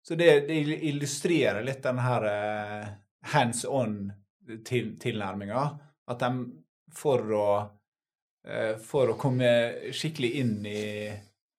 Så 0.06 0.14
det, 0.14 0.46
det 0.48 0.54
illustrerer 0.88 1.62
litt 1.66 1.82
den 1.82 1.98
her 1.98 2.22
eh, 2.24 2.86
hands 3.34 3.64
on-tilnærminga. 3.64 5.64
At 6.08 6.18
de 6.22 6.30
for 6.94 7.18
å 7.36 7.48
For 8.80 9.10
å 9.12 9.16
komme 9.20 9.48
skikkelig 9.92 10.28
inn 10.40 10.52
i 10.64 10.82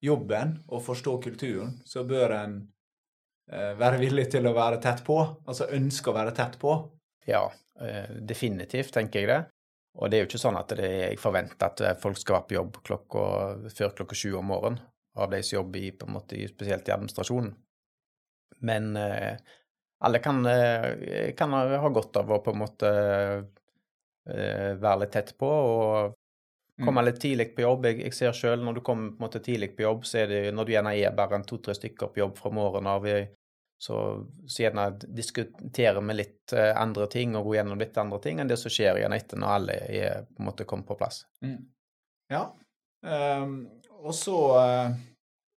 jobben 0.01 0.55
og 0.67 0.83
forstå 0.83 1.15
kulturen, 1.23 1.77
så 1.85 2.03
bør 2.07 2.35
en 2.37 2.55
eh, 3.51 3.73
være 3.79 3.99
villig 4.01 4.29
til 4.33 4.47
å 4.47 4.55
være 4.55 4.79
tett 4.83 5.03
på. 5.05 5.19
Altså 5.45 5.69
ønske 5.75 6.11
å 6.11 6.15
være 6.15 6.35
tett 6.37 6.57
på. 6.61 6.75
Ja, 7.27 7.45
eh, 7.81 8.11
definitivt, 8.21 8.93
tenker 8.95 9.23
jeg 9.23 9.31
det. 9.31 9.39
Og 9.99 10.09
det 10.09 10.17
er 10.17 10.23
jo 10.23 10.29
ikke 10.29 10.41
sånn 10.41 10.59
at 10.59 10.71
det, 10.77 10.89
jeg 11.03 11.21
forventer 11.21 11.67
at 11.67 11.83
eh, 11.83 11.97
folk 11.99 12.19
skal 12.19 12.39
være 12.39 12.49
på 12.49 12.59
jobb 12.59 12.81
klokka, 12.89 13.25
før 13.75 13.95
klokka 14.01 14.17
sju 14.17 14.33
om 14.39 14.51
morgenen, 14.53 14.83
av 15.19 15.31
de 15.33 15.41
som 15.43 15.59
jobber 15.59 15.83
i, 15.83 15.91
på 15.91 16.07
en 16.07 16.15
måte, 16.15 16.39
spesielt 16.47 16.87
i 16.87 16.95
administrasjonen. 16.95 17.55
Men 18.63 18.93
eh, 18.99 19.35
alle 20.05 20.21
kan, 20.23 20.45
eh, 20.47 21.33
kan 21.35 21.51
ha 21.53 21.91
godt 21.91 22.21
av 22.21 22.31
å 22.31 22.39
på 22.43 22.55
en 22.55 22.61
måte 22.61 22.89
eh, 24.29 24.71
være 24.79 25.03
litt 25.03 25.13
tett 25.15 25.35
på 25.39 25.49
og 25.49 26.18
komme 26.85 27.03
litt 27.05 27.19
tidlig 27.21 27.49
på 27.55 27.65
jobb. 27.65 27.89
Jeg, 27.89 27.99
jeg 28.05 28.15
ser 28.17 28.37
sjøl 28.37 28.63
når 28.65 28.79
du 28.79 28.81
kommer 28.85 29.11
på 29.11 29.19
en 29.19 29.25
måte 29.25 29.41
tidlig 29.43 29.73
på 29.75 29.85
jobb, 29.85 30.07
så 30.07 30.23
er 30.23 30.31
det 30.31 30.39
når 30.55 30.67
du 30.67 30.73
gjerne 30.75 30.95
er 30.97 31.17
bare 31.17 31.39
en 31.39 31.45
to-tre 31.47 31.75
stykker 31.77 32.13
på 32.13 32.23
jobb 32.23 32.37
fra 32.39 32.53
morgenen 32.55 32.91
av, 32.91 33.07
så, 33.79 33.97
så 34.47 34.63
gjerne 34.65 34.89
diskuterer 35.15 36.01
vi 36.03 36.15
litt 36.17 36.53
eh, 36.53 36.73
andre 36.75 37.07
ting 37.11 37.37
og 37.39 37.45
går 37.47 37.59
gjennom 37.61 37.79
litt 37.79 37.99
andre 38.01 38.19
ting 38.23 38.41
enn 38.41 38.49
det 38.51 38.57
som 38.59 38.73
skjer 38.73 38.99
igjen 38.99 39.15
etter 39.15 39.39
når 39.39 39.53
alle 39.55 39.77
er 39.87 40.25
på 40.27 40.43
en 40.43 40.49
måte 40.49 40.67
kommet 40.67 40.89
på 40.89 40.97
plass. 40.99 41.21
Mm. 41.45 41.61
Ja. 42.29 42.41
Um, 42.99 43.61
og 44.03 44.11
så 44.15 44.39
eh, 44.59 44.97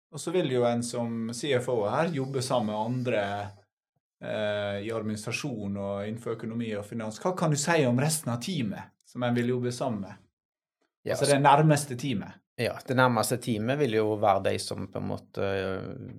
og 0.09 0.21
så 0.21 0.33
vil 0.33 0.49
jo 0.51 0.65
en 0.65 0.81
som 0.85 1.29
CFO 1.33 1.83
her 1.89 2.09
jobbe 2.13 2.41
sammen 2.41 2.71
med 2.71 2.79
andre 2.81 3.21
eh, 4.23 4.87
i 4.87 4.91
administrasjon 4.93 5.77
og 5.77 6.07
innenfor 6.07 6.33
økonomi 6.33 6.71
og 6.77 6.87
finans. 6.87 7.19
Hva 7.21 7.35
kan 7.37 7.53
du 7.53 7.59
si 7.61 7.83
om 7.85 8.01
resten 8.01 8.33
av 8.33 8.41
teamet 8.41 8.89
som 9.05 9.23
en 9.25 9.37
vil 9.37 9.53
jobbe 9.53 9.73
sammen 9.75 10.07
med? 10.07 10.25
Ja, 11.05 11.15
altså 11.15 11.29
det 11.31 11.41
nærmeste 11.41 11.95
teamet. 11.95 12.39
Ja, 12.59 12.73
det 12.87 12.95
nærmeste 12.99 13.37
teamet 13.37 13.79
vil 13.79 13.93
jo 13.95 14.17
være 14.19 14.43
de 14.49 14.59
som 14.59 14.87
på 14.91 14.99
en 14.99 15.07
måte 15.13 15.41
øh, 15.41 16.09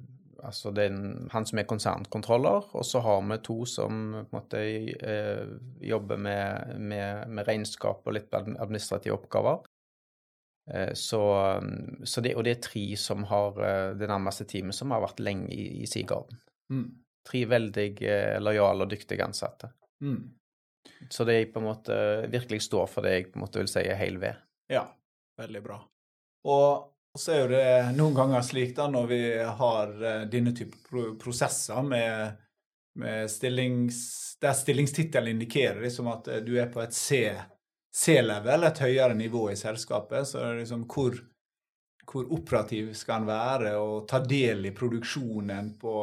Altså 0.40 0.70
er 0.72 0.94
han 1.34 1.44
som 1.44 1.58
er 1.60 1.66
konsernkontroller, 1.68 2.70
og 2.72 2.84
så 2.88 3.02
har 3.04 3.20
vi 3.20 3.36
to 3.44 3.66
som 3.68 3.98
på 4.14 4.22
en 4.22 4.38
måte 4.38 4.62
øh, 5.04 5.50
jobber 5.84 6.16
med, 6.16 6.78
med, 6.78 7.28
med 7.28 7.44
regnskap 7.48 8.06
og 8.06 8.16
litt 8.16 8.32
adm- 8.32 8.56
administrative 8.56 9.18
oppgaver. 9.18 9.60
Eh, 10.72 10.94
Så, 10.94 11.20
så 12.04 12.20
det, 12.24 12.34
og 12.36 12.44
det 12.44 12.56
er 12.56 12.62
tre 12.64 12.96
som 12.96 13.24
har 13.28 13.60
det 14.00 14.08
nærmeste 14.08 14.44
teamet 14.48 14.74
som 14.74 14.90
har 14.90 15.04
vært 15.04 15.20
lenge 15.20 15.52
i, 15.52 15.82
i 15.82 15.86
Sigarden. 15.86 16.40
Mm. 16.72 16.88
Tre 17.28 17.44
veldig 17.44 17.88
eh, 18.00 18.40
lojale 18.40 18.86
og 18.86 18.90
dyktige 18.90 19.24
ansatte. 19.24 19.74
Mm. 20.00 20.30
Så 21.10 21.24
det 21.28 21.52
på 21.52 21.60
en 21.60 21.68
måte 21.68 21.94
virkelig 22.32 22.62
står 22.62 22.88
for 22.88 23.04
det 23.04 23.12
jeg 23.12 23.28
på 23.28 23.36
en 23.36 23.44
måte 23.44 23.60
vil 23.60 23.68
si 23.68 23.84
er 23.84 24.00
hel 24.00 24.16
ved. 24.22 24.40
Ja, 24.70 24.84
veldig 25.40 25.62
bra. 25.62 25.80
Og 26.46 27.18
så 27.18 27.32
er 27.34 27.40
jo 27.40 27.48
det 27.50 27.96
noen 27.96 28.14
ganger 28.14 28.44
slik 28.46 28.76
da, 28.76 28.86
når 28.90 29.08
vi 29.10 29.22
har 29.42 29.94
eh, 29.98 30.26
denne 30.30 30.52
type 30.56 31.02
prosesser 31.18 31.82
med, 31.82 32.36
med 33.02 33.30
stillings, 33.30 33.98
der 34.40 34.54
stillingstittelen 34.54 35.34
indikerer 35.34 35.82
liksom 35.82 36.10
at 36.12 36.30
eh, 36.30 36.42
du 36.46 36.54
er 36.60 36.70
på 36.70 36.84
et 36.84 36.94
C-level, 36.94 38.68
et 38.68 38.82
høyere 38.84 39.18
nivå 39.18 39.48
i 39.50 39.58
selskapet, 39.58 40.28
så 40.30 40.38
er 40.38 40.52
det 40.52 40.62
liksom 40.62 40.86
hvor, 40.86 41.18
hvor 42.06 42.30
operativ 42.38 42.94
skal 42.94 43.24
en 43.24 43.32
være 43.32 43.74
og 43.82 44.06
ta 44.10 44.22
del 44.22 44.70
i 44.70 44.76
produksjonen 44.76 45.74
på 45.80 45.96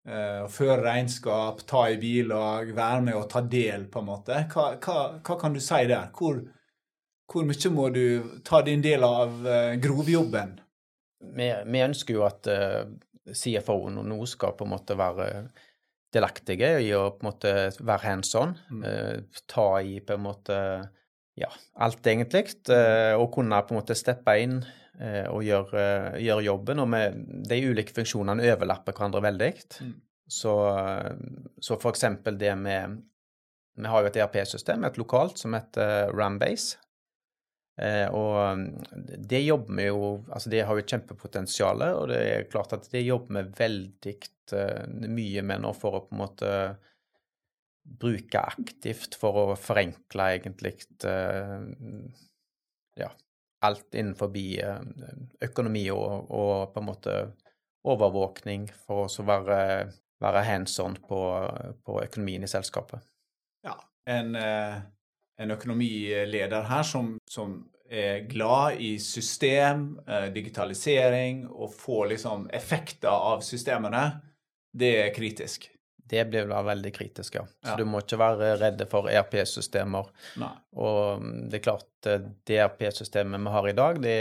Uh, 0.00 0.46
føre 0.48 0.78
regnskap, 0.80 1.58
ta 1.68 1.82
i 1.92 1.98
bilag, 2.00 2.70
være 2.72 3.02
med 3.04 3.18
og 3.18 3.26
ta 3.28 3.42
del, 3.44 3.82
på 3.92 4.00
en 4.00 4.06
måte. 4.08 4.38
Hva, 4.48 4.70
hva, 4.80 4.94
hva 5.20 5.34
kan 5.38 5.52
du 5.52 5.60
si 5.60 5.82
der? 5.90 6.08
Hvor, 6.16 6.38
hvor 7.30 7.46
mye 7.46 7.70
må 7.74 7.88
du 7.94 8.04
ta 8.44 8.62
din 8.66 8.82
del 8.82 9.04
av 9.06 9.46
eh, 9.46 9.76
grovjobben? 9.82 10.58
vi, 11.36 11.50
vi 11.66 11.82
ønsker 11.84 12.16
jo 12.16 12.22
at 12.24 12.48
uh, 12.48 12.86
CFO-en 13.36 14.00
nå 14.08 14.16
skal 14.26 14.54
på 14.56 14.64
en 14.64 14.72
måte 14.72 14.96
være 14.96 15.26
delaktige 16.14 16.72
i 16.82 16.88
å 16.96 17.10
på 17.14 17.22
en 17.22 17.28
måte 17.28 17.52
være 17.78 18.02
hands 18.06 18.34
on, 18.34 18.56
Mm. 18.70 18.84
eh, 18.84 19.42
ta 19.46 19.80
i 19.80 20.00
på 20.00 20.16
en 20.16 20.24
måte 20.24 20.56
ja, 21.38 21.48
alt 21.76 22.06
egentlig, 22.06 22.50
eh, 22.68 23.14
og 23.14 23.30
kunne 23.32 23.62
på 23.62 23.74
en 23.74 23.78
måte 23.78 23.94
steppe 23.94 24.34
inn 24.42 24.56
eh, 24.98 25.28
og 25.30 25.44
gjøre, 25.46 26.18
gjøre 26.18 26.44
jobben. 26.44 26.82
Og 26.82 26.88
med, 26.88 27.20
de 27.48 27.60
ulike 27.70 27.94
funksjonene 27.94 28.42
overlapper 28.50 28.92
hverandre 28.92 29.22
veldig. 29.22 29.52
Mm. 29.80 29.94
Så, 30.30 30.52
så 31.60 31.78
for 31.80 31.90
eksempel 31.90 32.36
det 32.38 32.56
med 32.58 33.00
Vi 33.80 33.86
har 33.88 34.02
jo 34.02 34.08
et 34.10 34.16
ERP-system, 34.16 34.84
et 34.84 34.98
lokalt, 34.98 35.38
som 35.38 35.54
heter 35.54 36.10
Rambase. 36.12 36.76
Eh, 37.80 38.06
og 38.12 38.58
mm, 38.58 38.64
det 39.30 39.40
jobber 39.40 39.76
vi 39.78 39.86
jo 39.86 40.00
Altså, 40.28 40.50
det 40.52 40.66
har 40.68 40.76
jo 40.76 40.82
et 40.82 40.92
kjempepotensial, 40.92 41.84
og 41.96 42.10
det 42.12 42.20
er 42.20 42.48
klart 42.52 42.74
at 42.76 42.88
det 42.92 43.06
jobber 43.06 43.46
vi 43.46 43.60
veldig 43.62 44.16
eh, 44.58 44.84
mye 45.08 45.44
med 45.48 45.64
nå 45.64 45.72
for 45.78 45.96
å 45.96 46.02
på 46.04 46.16
en 46.16 46.20
måte 46.20 46.52
bruke 48.00 48.42
aktivt 48.42 49.16
for 49.18 49.38
å 49.40 49.46
forenkle 49.58 50.28
egentlig 50.36 50.76
eh, 51.08 51.56
ja, 53.00 53.08
alt 53.64 53.96
innenfor 53.96 54.36
økonomi 55.48 55.86
og, 55.94 56.28
og 56.28 56.74
på 56.74 56.82
en 56.82 56.88
måte 56.90 57.16
overvåkning 57.88 58.68
for 58.84 59.08
å 59.08 59.24
være, 59.24 59.60
være 60.20 60.44
hands 60.44 60.76
on 60.84 60.98
på, 61.00 61.20
på 61.80 62.00
økonomien 62.04 62.44
i 62.44 62.50
selskapet. 62.50 63.00
Ja, 63.64 63.78
en, 64.04 64.34
eh, 64.36 64.80
en 65.40 65.50
økonomileder 65.56 66.66
her 66.68 66.86
som, 66.86 67.14
som 67.30 67.58
er 67.90 68.20
glad 68.30 68.78
i 68.78 68.92
system, 69.02 69.98
eh, 70.06 70.28
digitalisering, 70.34 71.46
og 71.50 71.72
får 71.74 72.08
liksom 72.14 72.48
effekter 72.54 73.10
av 73.10 73.42
systemene, 73.42 74.04
det 74.76 74.92
er 75.06 75.14
kritisk. 75.16 75.66
Det 76.10 76.24
blir 76.26 76.46
vel 76.50 76.64
veldig 76.66 76.90
kritisk, 76.94 77.34
ja. 77.38 77.44
Så 77.62 77.70
Ja. 77.70 77.76
du 77.76 77.84
må 77.86 78.00
ikke 78.02 78.18
være 78.18 78.56
redde 78.58 78.86
for 78.90 79.06
ERP-systemer. 79.10 80.08
Og 80.74 81.20
mm, 81.22 81.48
det 81.50 81.60
er 81.60 81.62
klart, 81.62 81.86
eh, 82.06 82.24
det 82.46 82.58
ERP-systemet 82.58 83.40
vi 83.44 83.50
har 83.54 83.68
i 83.68 83.74
dag, 83.78 84.00
det 84.02 84.16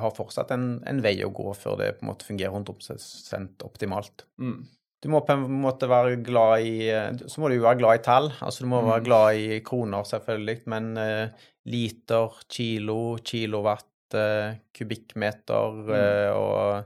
har 0.00 0.10
fortsatt 0.16 0.50
en, 0.52 0.82
en 0.86 1.00
vei 1.00 1.16
å 1.24 1.32
gå 1.32 1.54
før 1.56 1.78
det 1.80 1.94
på 1.98 2.04
en 2.04 2.10
måte 2.12 2.28
fungerer 2.28 2.52
100 2.52 3.64
optimalt. 3.64 4.26
Mm. 4.38 4.66
Du 5.00 5.08
må 5.08 5.22
på 5.24 5.32
en 5.32 5.46
måte 5.62 5.88
være 5.88 6.18
glad 6.22 6.60
i 6.68 6.90
Så 7.26 7.40
må 7.40 7.48
du 7.48 7.54
jo 7.56 7.62
være 7.64 7.78
glad 7.80 8.00
i 8.00 8.02
tall. 8.04 8.26
Altså 8.44 8.64
du 8.64 8.68
må 8.68 8.82
være 8.84 9.00
Mm. 9.00 9.04
glad 9.06 9.36
i 9.40 9.60
kroner, 9.64 10.02
selvfølgelig, 10.04 10.58
men 10.66 10.96
eh, 11.00 11.28
liter, 11.66 12.34
kilo, 12.48 13.16
kilowatt, 13.24 13.86
eh, 14.14 14.58
kubikkmeter 14.76 15.78
Mm. 15.86 15.94
eh, 15.96 16.32
og 16.36 16.84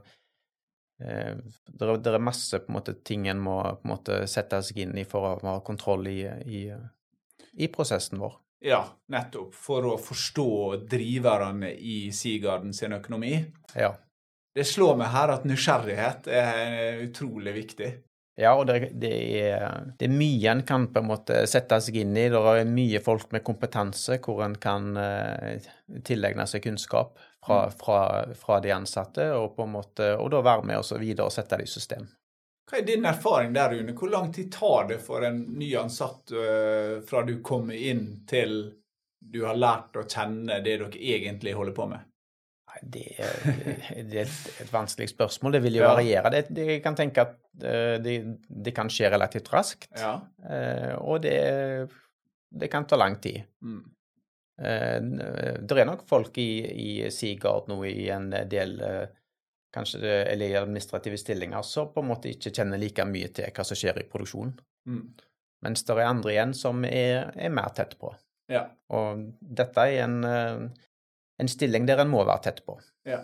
eh, 1.01 1.35
det, 1.73 1.83
er, 1.89 1.97
det 1.97 2.15
er 2.15 2.19
masse 2.23 2.59
på 2.63 2.71
en 2.71 2.79
måte 2.79 2.95
ting 3.05 3.27
en 3.29 3.41
må 3.43 3.59
på 3.63 3.85
en 3.85 3.91
måte 3.97 4.21
sette 4.31 4.63
seg 4.63 4.79
inn 4.85 4.97
i 4.99 5.05
for 5.05 5.27
å 5.35 5.35
ha 5.43 5.59
kontroll 5.67 6.07
i, 6.07 6.21
i, 6.47 6.63
i 7.59 7.69
prosessen 7.69 8.19
vår. 8.23 8.39
Ja, 8.65 8.85
nettopp. 9.13 9.53
For 9.53 9.85
å 9.91 9.99
forstå 10.01 10.47
driverne 10.89 11.75
i 11.77 12.11
Seagarden 12.15 12.73
sin 12.73 12.95
økonomi. 12.97 13.35
Ja. 13.77 13.91
Det 14.55 14.65
slår 14.67 14.99
meg 15.01 15.11
her 15.11 15.33
at 15.35 15.47
nysgjerrighet 15.49 16.29
er 16.31 17.01
utrolig 17.03 17.55
viktig. 17.57 17.95
Ja, 18.37 18.57
og 18.59 18.67
det, 18.67 18.89
det, 18.99 19.13
er, 19.47 19.93
det 19.99 20.09
er 20.09 20.15
mye 20.15 20.51
en 20.51 20.65
kan 20.67 20.89
på 20.91 21.03
en 21.03 21.07
måte 21.07 21.45
sette 21.47 21.79
seg 21.83 22.01
inn 22.01 22.17
i. 22.19 22.27
Det 22.33 22.41
er 22.51 22.67
mye 22.67 23.01
folk 23.03 23.31
med 23.35 23.45
kompetanse 23.47 24.19
hvor 24.23 24.43
en 24.47 24.57
kan 24.59 24.89
uh, 24.99 25.69
tilegne 26.07 26.47
seg 26.51 26.65
kunnskap 26.65 27.15
fra, 27.47 27.61
fra, 27.71 27.99
fra 28.39 28.59
de 28.65 28.73
ansatte, 28.75 29.29
og 29.39 29.55
på 29.55 29.67
en 29.67 29.75
måte, 29.77 30.11
og 30.19 30.33
da 30.35 30.43
være 30.43 30.67
med 30.67 30.83
oss 30.83 30.91
videre 30.99 31.29
og 31.29 31.35
sette 31.35 31.61
det 31.61 31.69
i 31.69 31.75
system. 31.75 32.09
Hva 32.65 32.81
er 32.81 32.87
din 32.89 33.07
erfaring 33.07 33.53
der, 33.55 33.75
Rune? 33.75 33.95
Hvor 33.95 34.11
lang 34.11 34.33
tid 34.35 34.51
tar 34.53 34.89
det 34.89 34.99
for 35.05 35.23
en 35.27 35.43
ny 35.59 35.69
ansatt 35.79 36.33
øh, 36.33 37.03
fra 37.07 37.23
du 37.23 37.37
kommer 37.45 37.77
inn 37.77 38.25
til 38.27 38.57
du 39.21 39.45
har 39.45 39.57
lært 39.57 39.95
å 40.01 40.07
kjenne 40.09 40.59
det 40.65 40.79
dere 40.81 40.91
egentlig 40.97 41.55
holder 41.55 41.77
på 41.77 41.87
med? 41.93 42.03
Det 42.85 43.05
er, 43.17 43.35
det 44.05 44.19
er 44.21 44.27
et, 44.27 44.61
et 44.61 44.71
vanskelig 44.73 45.09
spørsmål. 45.15 45.53
Det 45.57 45.63
vil 45.65 45.79
jo 45.79 45.83
Ja. 45.87 45.95
variere. 45.95 46.31
Det, 46.35 46.43
det, 46.55 46.67
jeg 46.69 46.83
kan 46.85 46.97
tenke 46.99 47.23
at 47.25 47.35
eh, 47.65 47.97
det, 48.05 48.15
det 48.65 48.75
kan 48.77 48.91
skje 48.93 49.09
relativt 49.15 49.49
raskt, 49.53 49.89
Ja. 49.97 50.19
eh, 50.45 50.93
og 51.01 51.23
det, 51.25 51.89
det 52.53 52.69
kan 52.71 52.85
ta 52.87 52.97
lang 53.01 53.17
tid. 53.25 53.41
Mm. 53.65 53.81
Eh, 54.61 55.01
Det 55.65 55.79
er 55.81 55.89
nok 55.89 56.05
folk 56.09 56.37
i, 56.39 56.49
i 56.71 57.11
Sigard 57.11 57.69
nå 57.73 57.81
i 57.89 58.09
en 58.15 58.29
del 58.31 58.77
kanskje 59.75 59.99
det, 60.05 60.13
eller 60.31 60.47
i 60.53 60.55
administrative 60.61 61.17
stillinger 61.19 61.63
som 61.67 61.89
på 61.91 62.03
en 62.05 62.13
måte 62.13 62.31
ikke 62.31 62.53
kjenner 62.55 62.79
like 62.79 63.03
mye 63.11 63.33
til 63.35 63.49
hva 63.51 63.65
som 63.67 63.75
skjer 63.81 63.99
i 64.05 64.07
produksjonen. 64.07 64.53
Mm. 64.87 65.09
Mens 65.65 65.83
det 65.89 65.97
er 65.97 66.07
andre 66.07 66.31
igjen 66.37 66.53
som 66.55 66.85
er, 66.85 67.33
er 67.35 67.51
mer 67.51 67.73
tett 67.75 67.97
på. 67.99 68.13
Ja. 68.53 68.67
Og 68.93 69.25
dette 69.41 69.81
er 69.89 70.05
en, 70.05 70.19
en 71.41 71.51
stilling 71.51 71.87
der 71.89 72.03
en 72.05 72.13
må 72.13 72.23
være 72.25 72.49
tett 72.49 72.65
på. 72.67 72.79
ja. 73.09 73.23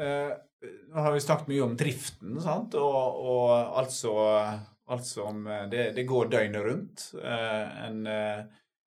Eh, 0.00 0.32
nå 0.64 1.02
har 1.04 1.12
vi 1.12 1.20
snakket 1.22 1.50
mye 1.52 1.62
om 1.62 1.74
driften, 1.78 2.38
sant? 2.42 2.74
Og, 2.80 3.18
og 3.30 3.50
alt 3.78 3.92
som 3.94 4.16
altså, 4.90 5.26
eh, 5.30 5.66
det, 5.70 5.82
det 5.94 6.06
går 6.08 6.30
døgnet 6.32 6.64
rundt. 6.64 7.04
Eh, 7.20 7.74
en, 7.84 8.00
eh, 8.10 8.40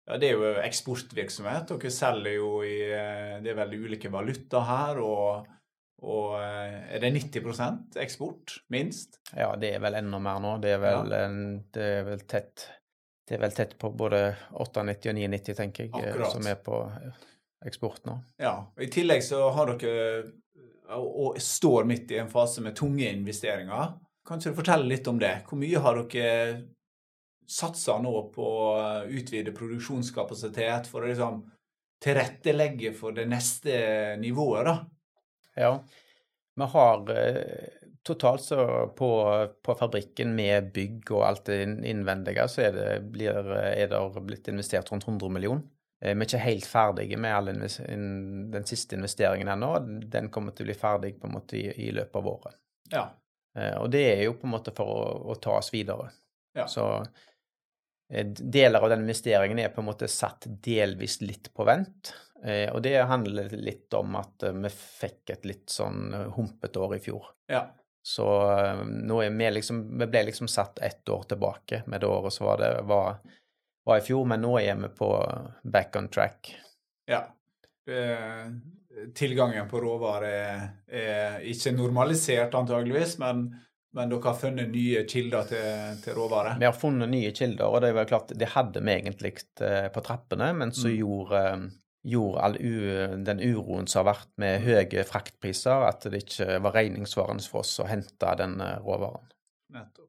ja, 0.07 0.17
det 0.19 0.31
er 0.31 0.33
jo 0.35 0.49
eksportvirksomhet. 0.63 1.69
Dere 1.69 1.91
selger 1.93 2.35
jo 2.39 2.49
i 2.65 2.79
eh, 2.89 3.37
Det 3.43 3.53
er 3.53 3.59
veldig 3.61 3.79
ulike 3.85 4.11
valuta 4.13 4.63
her. 4.67 5.03
og 5.03 5.53
og 5.97 6.35
er 6.37 6.99
det 7.01 7.09
90% 7.09 7.95
eksport, 7.97 8.59
minst? 8.69 9.15
Ja, 9.33 9.55
det 9.57 9.71
er 9.73 9.79
vel 9.81 9.95
enda 9.97 10.19
mer 10.21 10.37
nå. 10.43 10.51
Det 10.61 10.75
er 10.75 10.83
vel, 10.83 11.09
en, 11.17 11.39
det 11.73 11.87
er 11.95 12.03
vel 12.05 12.21
tett 12.29 12.67
det 13.27 13.35
er 13.35 13.41
vel 13.41 13.55
tett 13.57 13.73
på 13.81 13.89
både 13.97 14.19
98 14.53 15.09
og 15.09 15.17
99, 15.17 15.55
tenker 15.57 15.87
jeg, 15.87 15.91
Akkurat. 15.97 16.29
som 16.31 16.45
er 16.47 16.59
på 16.63 16.77
eksport 17.65 18.03
nå. 18.05 18.19
Ja. 18.41 18.59
og 18.75 18.83
I 18.83 18.89
tillegg 18.93 19.23
så 19.25 19.47
har 19.55 19.73
dere 19.73 19.93
og 20.23 20.47
og 20.87 21.41
står 21.41 21.83
midt 21.83 22.11
i 22.11 22.19
en 22.21 22.29
fase 22.31 22.61
med 22.63 22.75
tunge 22.77 23.09
investeringer. 23.11 23.97
Kan 24.27 24.39
ikke 24.39 24.53
du 24.53 24.59
fortelle 24.61 24.87
litt 24.87 25.07
om 25.07 25.19
det? 25.19 25.33
Hvor 25.47 25.59
mye 25.59 25.81
har 25.83 25.99
dere 25.99 26.31
satsa 27.47 27.97
nå 28.03 28.13
på 28.33 28.43
å 28.43 28.71
utvide 29.07 29.55
produksjonskapasitet 29.55 30.89
for 30.91 31.03
å 31.03 31.11
liksom 31.11 31.41
tilrettelegge 32.03 32.91
for 32.95 33.15
det 33.15 33.25
neste 33.31 34.15
nivået, 34.21 34.67
da? 34.67 34.75
Ja, 35.57 35.71
vi 36.57 36.67
har 36.73 37.13
eh, 37.13 37.77
totalt 38.05 38.43
så 38.43 38.59
på, 38.97 39.09
på 39.63 39.77
fabrikken 39.79 40.35
med 40.37 40.69
bygg 40.75 41.09
og 41.15 41.23
alt 41.25 41.47
det 41.49 41.63
innvendige, 41.65 42.45
så 42.51 42.67
er 42.67 42.75
det, 42.75 42.91
blir, 43.15 43.39
er 43.55 43.89
det 43.91 44.03
blitt 44.27 44.51
investert 44.51 44.91
rundt 44.91 45.07
100 45.07 45.33
millioner. 45.33 45.65
Eh, 46.01 46.13
Vi 46.15 46.21
er 46.21 46.27
ikke 46.27 46.43
helt 46.43 46.65
ferdige 46.69 47.17
med 47.17 47.35
all 47.35 47.49
den 47.53 48.65
siste 48.69 48.95
investeringen 48.95 49.47
ennå. 49.53 49.71
Den 50.09 50.29
kommer 50.29 50.51
til 50.55 50.65
å 50.65 50.69
bli 50.71 50.77
ferdig 50.77 51.15
på 51.21 51.27
en 51.29 51.33
måte 51.39 51.57
i, 51.57 51.65
i 51.87 51.91
løpet 51.91 52.15
av 52.21 52.27
året. 52.33 52.57
Ja. 52.93 53.05
Eh, 53.57 53.75
Og 53.81 53.89
det 53.91 54.03
er 54.17 54.23
jo 54.27 54.35
på 54.37 54.47
en 54.47 54.53
måte 54.57 54.73
for 54.75 54.85
å, 54.93 55.07
å 55.33 55.35
ta 55.41 55.57
oss 55.61 55.71
videre. 55.73 56.11
Ja. 56.57 56.67
Så 56.69 56.85
eh, 58.13 58.25
deler 58.27 58.79
av 58.85 58.89
den 58.93 59.05
investeringen 59.07 59.59
er 59.59 59.73
på 59.73 59.81
en 59.81 59.89
måte 59.89 60.07
satt 60.11 60.47
delvis 60.63 61.19
litt 61.21 61.51
på 61.53 61.65
vent. 61.67 62.13
Og 62.37 62.83
det 62.85 62.91
handler 63.09 63.47
litt 63.57 63.89
om 63.97 64.13
at 64.19 64.43
vi 64.53 64.69
fikk 64.69 65.31
et 65.33 65.45
litt 65.49 65.71
sånn 65.73 66.11
humpete 66.35 66.77
år 66.85 66.93
i 66.99 66.99
fjor. 67.01 67.31
ja. 67.49 67.63
Så 68.07 68.23
nå 68.87 69.17
er 69.25 69.33
vi 69.35 69.47
liksom 69.51 69.79
Vi 69.99 70.05
ble 70.07 70.21
liksom 70.29 70.47
satt 70.47 70.77
ett 70.85 71.09
år 71.11 71.25
tilbake 71.27 71.81
med 71.91 71.99
det 71.99 72.07
året 72.07 72.31
som 72.31 72.45
var 72.47 72.61
det 72.61 72.69
var, 72.87 73.17
var 73.87 74.01
i 74.01 74.05
fjor, 74.05 74.25
men 74.27 74.41
nå 74.43 74.55
er 74.61 74.75
vi 74.83 74.89
på 74.97 75.11
back 75.63 75.95
on 75.99 76.09
track. 76.13 76.53
ja. 77.07 77.23
Eh, 77.87 78.49
Tilgangen 79.13 79.67
på 79.69 79.77
råvarer 79.77 80.31
er, 80.33 80.61
er 80.89 81.35
ikke 81.45 81.69
normalisert, 81.75 82.55
antageligvis, 82.57 83.11
men, 83.21 83.43
men 83.93 84.09
dere 84.09 84.25
har 84.25 84.39
funnet 84.39 84.71
nye 84.73 85.03
kilder 85.07 85.45
til, 85.51 85.99
til 86.01 86.15
råvarer? 86.17 86.57
Vi 86.57 86.65
har 86.65 86.73
funnet 86.73 87.11
nye 87.11 87.29
kilder, 87.37 87.69
og 87.69 87.83
det 87.85 87.91
er 87.93 88.09
klart, 88.09 88.33
det 88.33 88.49
hadde 88.55 88.81
vi 88.81 88.95
egentlig 88.95 89.35
eh, 89.61 89.85
på 89.93 90.01
trappene, 90.01 90.49
men 90.57 90.73
så 90.73 90.89
Mm. 90.89 90.95
gjorde, 90.97 91.43
gjorde 92.09 92.41
all 92.47 92.57
u, 92.57 92.73
den 93.29 93.39
uroen 93.45 93.85
som 93.87 94.01
har 94.01 94.15
vært 94.15 94.33
med 94.41 94.65
høye 94.65 95.05
fraktpriser, 95.05 95.85
at 95.91 96.09
det 96.09 96.23
ikke 96.25 96.57
var 96.65 96.73
regningssvarende 96.81 97.45
for 97.45 97.61
oss 97.61 97.77
å 97.79 97.87
hente 97.87 98.33
den 98.41 98.57
eh, 98.65 98.79
råvaren. 98.81 99.29
Nettopp. 99.77 100.06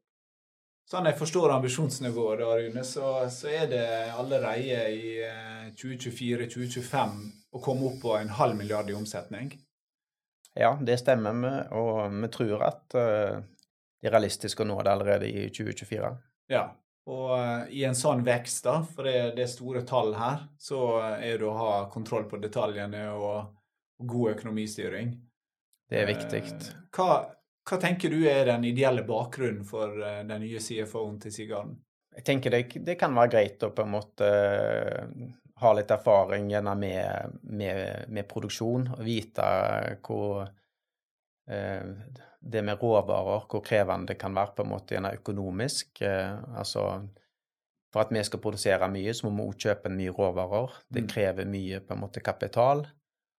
Sånn 0.89 1.05
jeg 1.05 1.19
forstår 1.19 1.53
ambisjonsnivået, 1.53 2.41
da, 2.41 2.55
Rune, 2.57 2.83
så, 2.87 3.09
så 3.29 3.51
er 3.53 3.67
det 3.69 3.87
allerede 4.17 4.79
i 4.97 5.19
eh, 5.21 5.67
2024-2025 5.77 7.19
å 7.53 7.61
komme 7.61 7.91
opp 7.91 7.99
på 8.07 8.15
en 8.17 8.31
halv 8.33 8.57
milliard 8.57 8.89
i 8.89 8.97
omsetning. 8.97 9.51
Ja, 10.57 10.73
det 10.81 10.97
stemmer, 11.03 11.37
vi, 11.43 11.53
og 11.77 12.17
vi 12.23 12.31
tror 12.33 12.65
at 12.67 12.97
uh, 12.97 13.37
det 14.01 14.09
er 14.09 14.15
realistisk 14.17 14.65
å 14.65 14.67
nå 14.67 14.79
det 14.81 14.95
allerede 14.95 15.29
i 15.29 15.45
2024. 15.53 16.11
Ja. 16.55 16.65
Og 17.09 17.31
uh, 17.37 17.69
i 17.69 17.85
en 17.89 17.97
sånn 17.97 18.25
vekst, 18.25 18.65
da, 18.65 18.81
for 18.83 19.05
det, 19.09 19.37
det 19.37 19.45
er 19.45 19.53
store 19.53 19.85
tall 19.89 20.15
her, 20.17 20.49
så 20.57 20.81
er 21.21 21.37
det 21.39 21.47
å 21.47 21.57
ha 21.57 21.73
kontroll 21.93 22.25
på 22.33 22.41
detaljene 22.41 23.11
og 23.13 23.53
god 24.09 24.39
økonomistyring. 24.39 25.13
Det 25.89 26.01
er 26.01 26.11
viktig. 26.11 26.43
Uh, 26.49 26.73
hva, 26.97 27.13
hva 27.69 27.79
tenker 27.81 28.13
du 28.13 28.23
er 28.29 28.47
den 28.49 28.65
ideelle 28.69 29.05
bakgrunnen 29.07 29.65
for 29.69 29.93
eh, 30.03 30.23
den 30.27 30.45
nye 30.45 30.61
CFO-en 30.63 31.19
til 31.23 31.35
Sigarden? 31.35 31.77
Jeg 32.19 32.25
tenker 32.27 32.55
det, 32.55 32.63
det 32.87 32.97
kan 32.99 33.15
være 33.15 33.33
greit 33.37 33.63
å 33.63 33.71
på 33.75 33.85
en 33.85 33.93
måte 33.93 34.29
eh, 34.29 35.29
ha 35.63 35.75
litt 35.75 35.91
erfaring 35.91 36.49
gjerne 36.53 36.75
med, 36.79 37.37
med, 37.43 38.09
med 38.15 38.29
produksjon, 38.31 38.89
og 38.97 39.05
vite 39.07 39.47
hvor 40.07 40.47
eh, 41.51 41.93
det 42.39 42.63
med 42.65 42.79
råvarer, 42.81 43.47
hvor 43.51 43.65
krevende 43.67 44.13
det 44.13 44.21
kan 44.21 44.35
være 44.35 44.55
på 44.57 44.65
en 44.65 44.73
måte 44.73 44.95
gjerne 44.95 45.17
økonomisk. 45.19 46.03
Altså 46.07 46.85
for 47.93 48.05
at 48.05 48.13
vi 48.15 48.23
skal 48.23 48.41
produsere 48.45 48.87
mye, 48.93 49.15
så 49.17 49.27
må 49.27 49.33
vi 49.43 49.49
også 49.49 49.73
kjøpe 49.73 49.91
mye 49.91 50.15
råvarer. 50.15 50.77
Det 50.87 51.03
Mm. 51.03 51.09
krever 51.11 51.49
mye 51.51 51.81
på 51.81 51.95
en 51.97 52.01
måte 52.05 52.23
kapital, 52.23 52.87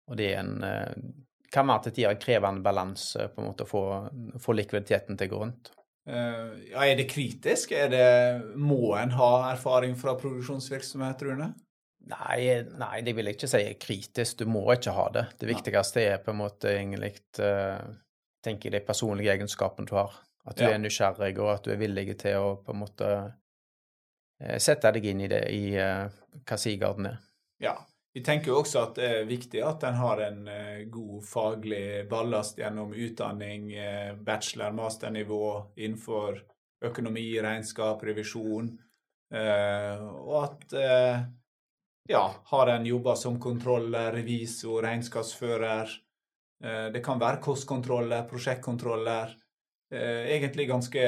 og 0.09 0.17
det 0.19 0.33
er 0.35 0.41
en 0.41 1.28
kan 1.53 1.69
være 1.71 1.87
til 1.89 1.97
tider 1.99 2.15
en 2.15 2.23
krevende 2.23 2.65
balanse 2.65 3.29
på 3.33 3.43
en 3.43 3.49
måte 3.51 3.65
å 3.65 3.71
få, 3.71 3.83
få 4.43 4.57
likviditeten 4.57 5.19
til 5.19 5.31
å 5.31 5.33
gå 5.33 5.43
rundt. 5.45 5.71
Eh, 6.09 6.73
ja, 6.73 6.85
er 6.85 6.97
det 6.97 7.09
kritisk? 7.11 7.73
Er 7.77 7.89
det, 7.93 8.05
må 8.57 8.95
en 8.97 9.13
ha 9.17 9.33
erfaring 9.53 9.97
fra 9.99 10.17
produksjonsvirksomhet, 10.21 11.25
Rune? 11.29 11.53
Nei, 12.09 12.63
nei, 12.81 13.01
det 13.05 13.13
vil 13.17 13.29
jeg 13.29 13.37
ikke 13.37 13.51
si 13.51 13.61
er 13.61 13.81
kritisk. 13.81 14.39
Du 14.41 14.49
må 14.49 14.63
ikke 14.73 14.95
ha 14.97 15.09
det. 15.13 15.25
Det 15.41 15.49
viktigste 15.51 16.05
er 16.09 16.23
på 16.25 16.33
en 16.33 16.41
måte 16.41 16.71
egentlig 16.73 17.19
uh, 17.43 17.83
tenker 18.45 18.71
jeg, 18.71 18.79
de 18.79 18.87
personlige 18.87 19.35
egenskapene 19.35 19.89
du 19.89 19.97
har. 19.99 20.15
At 20.49 20.57
du 20.57 20.65
Ja. 20.65 20.71
er 20.73 20.79
nysgjerrig, 20.81 21.39
og 21.39 21.51
at 21.55 21.65
du 21.65 21.73
er 21.75 21.77
villig 21.77 22.17
til 22.19 22.39
å 22.41 22.57
på 22.65 22.73
en 22.73 22.81
måte 22.81 23.09
eh, 24.41 24.57
sette 24.59 24.93
deg 24.95 25.05
inn 25.05 25.21
i 25.21 25.29
det 25.29 25.43
i 25.53 25.75
eh, 25.77 26.09
hva 26.49 26.57
Sigarden 26.57 27.11
er. 27.11 27.19
Ja. 27.61 27.75
Vi 28.19 28.25
tenker 28.27 28.51
jo 28.51 28.57
også 28.59 28.81
at 28.83 28.97
det 28.99 29.09
er 29.15 29.29
viktig 29.29 29.61
at 29.63 29.85
en 29.87 29.95
har 29.95 30.19
en 30.25 30.39
eh, 30.51 30.79
god 30.91 31.21
faglig 31.23 32.03
ballast 32.11 32.57
gjennom 32.59 32.91
utdanning, 32.91 33.69
eh, 33.79 34.17
bachelor- 34.27 34.75
masternivå 34.75 35.51
innenfor 35.77 36.41
økonomi, 36.83 37.29
regnskap, 37.39 38.03
revisjon, 38.03 38.73
eh, 39.31 40.03
og 40.03 40.35
at 40.41 40.75
ja, 42.11 42.25
har 42.51 42.73
en 42.73 42.91
jobba 42.91 43.15
som 43.21 43.39
kontroller, 43.39 44.11
revisor, 44.17 44.83
regnskapsfører. 44.83 45.95
Det 46.95 47.03
kan 47.05 47.21
være 47.21 47.43
kostkontroller, 47.45 48.25
prosjektkontroller. 48.31 49.35
egentlig 49.93 50.67
ganske 50.69 51.03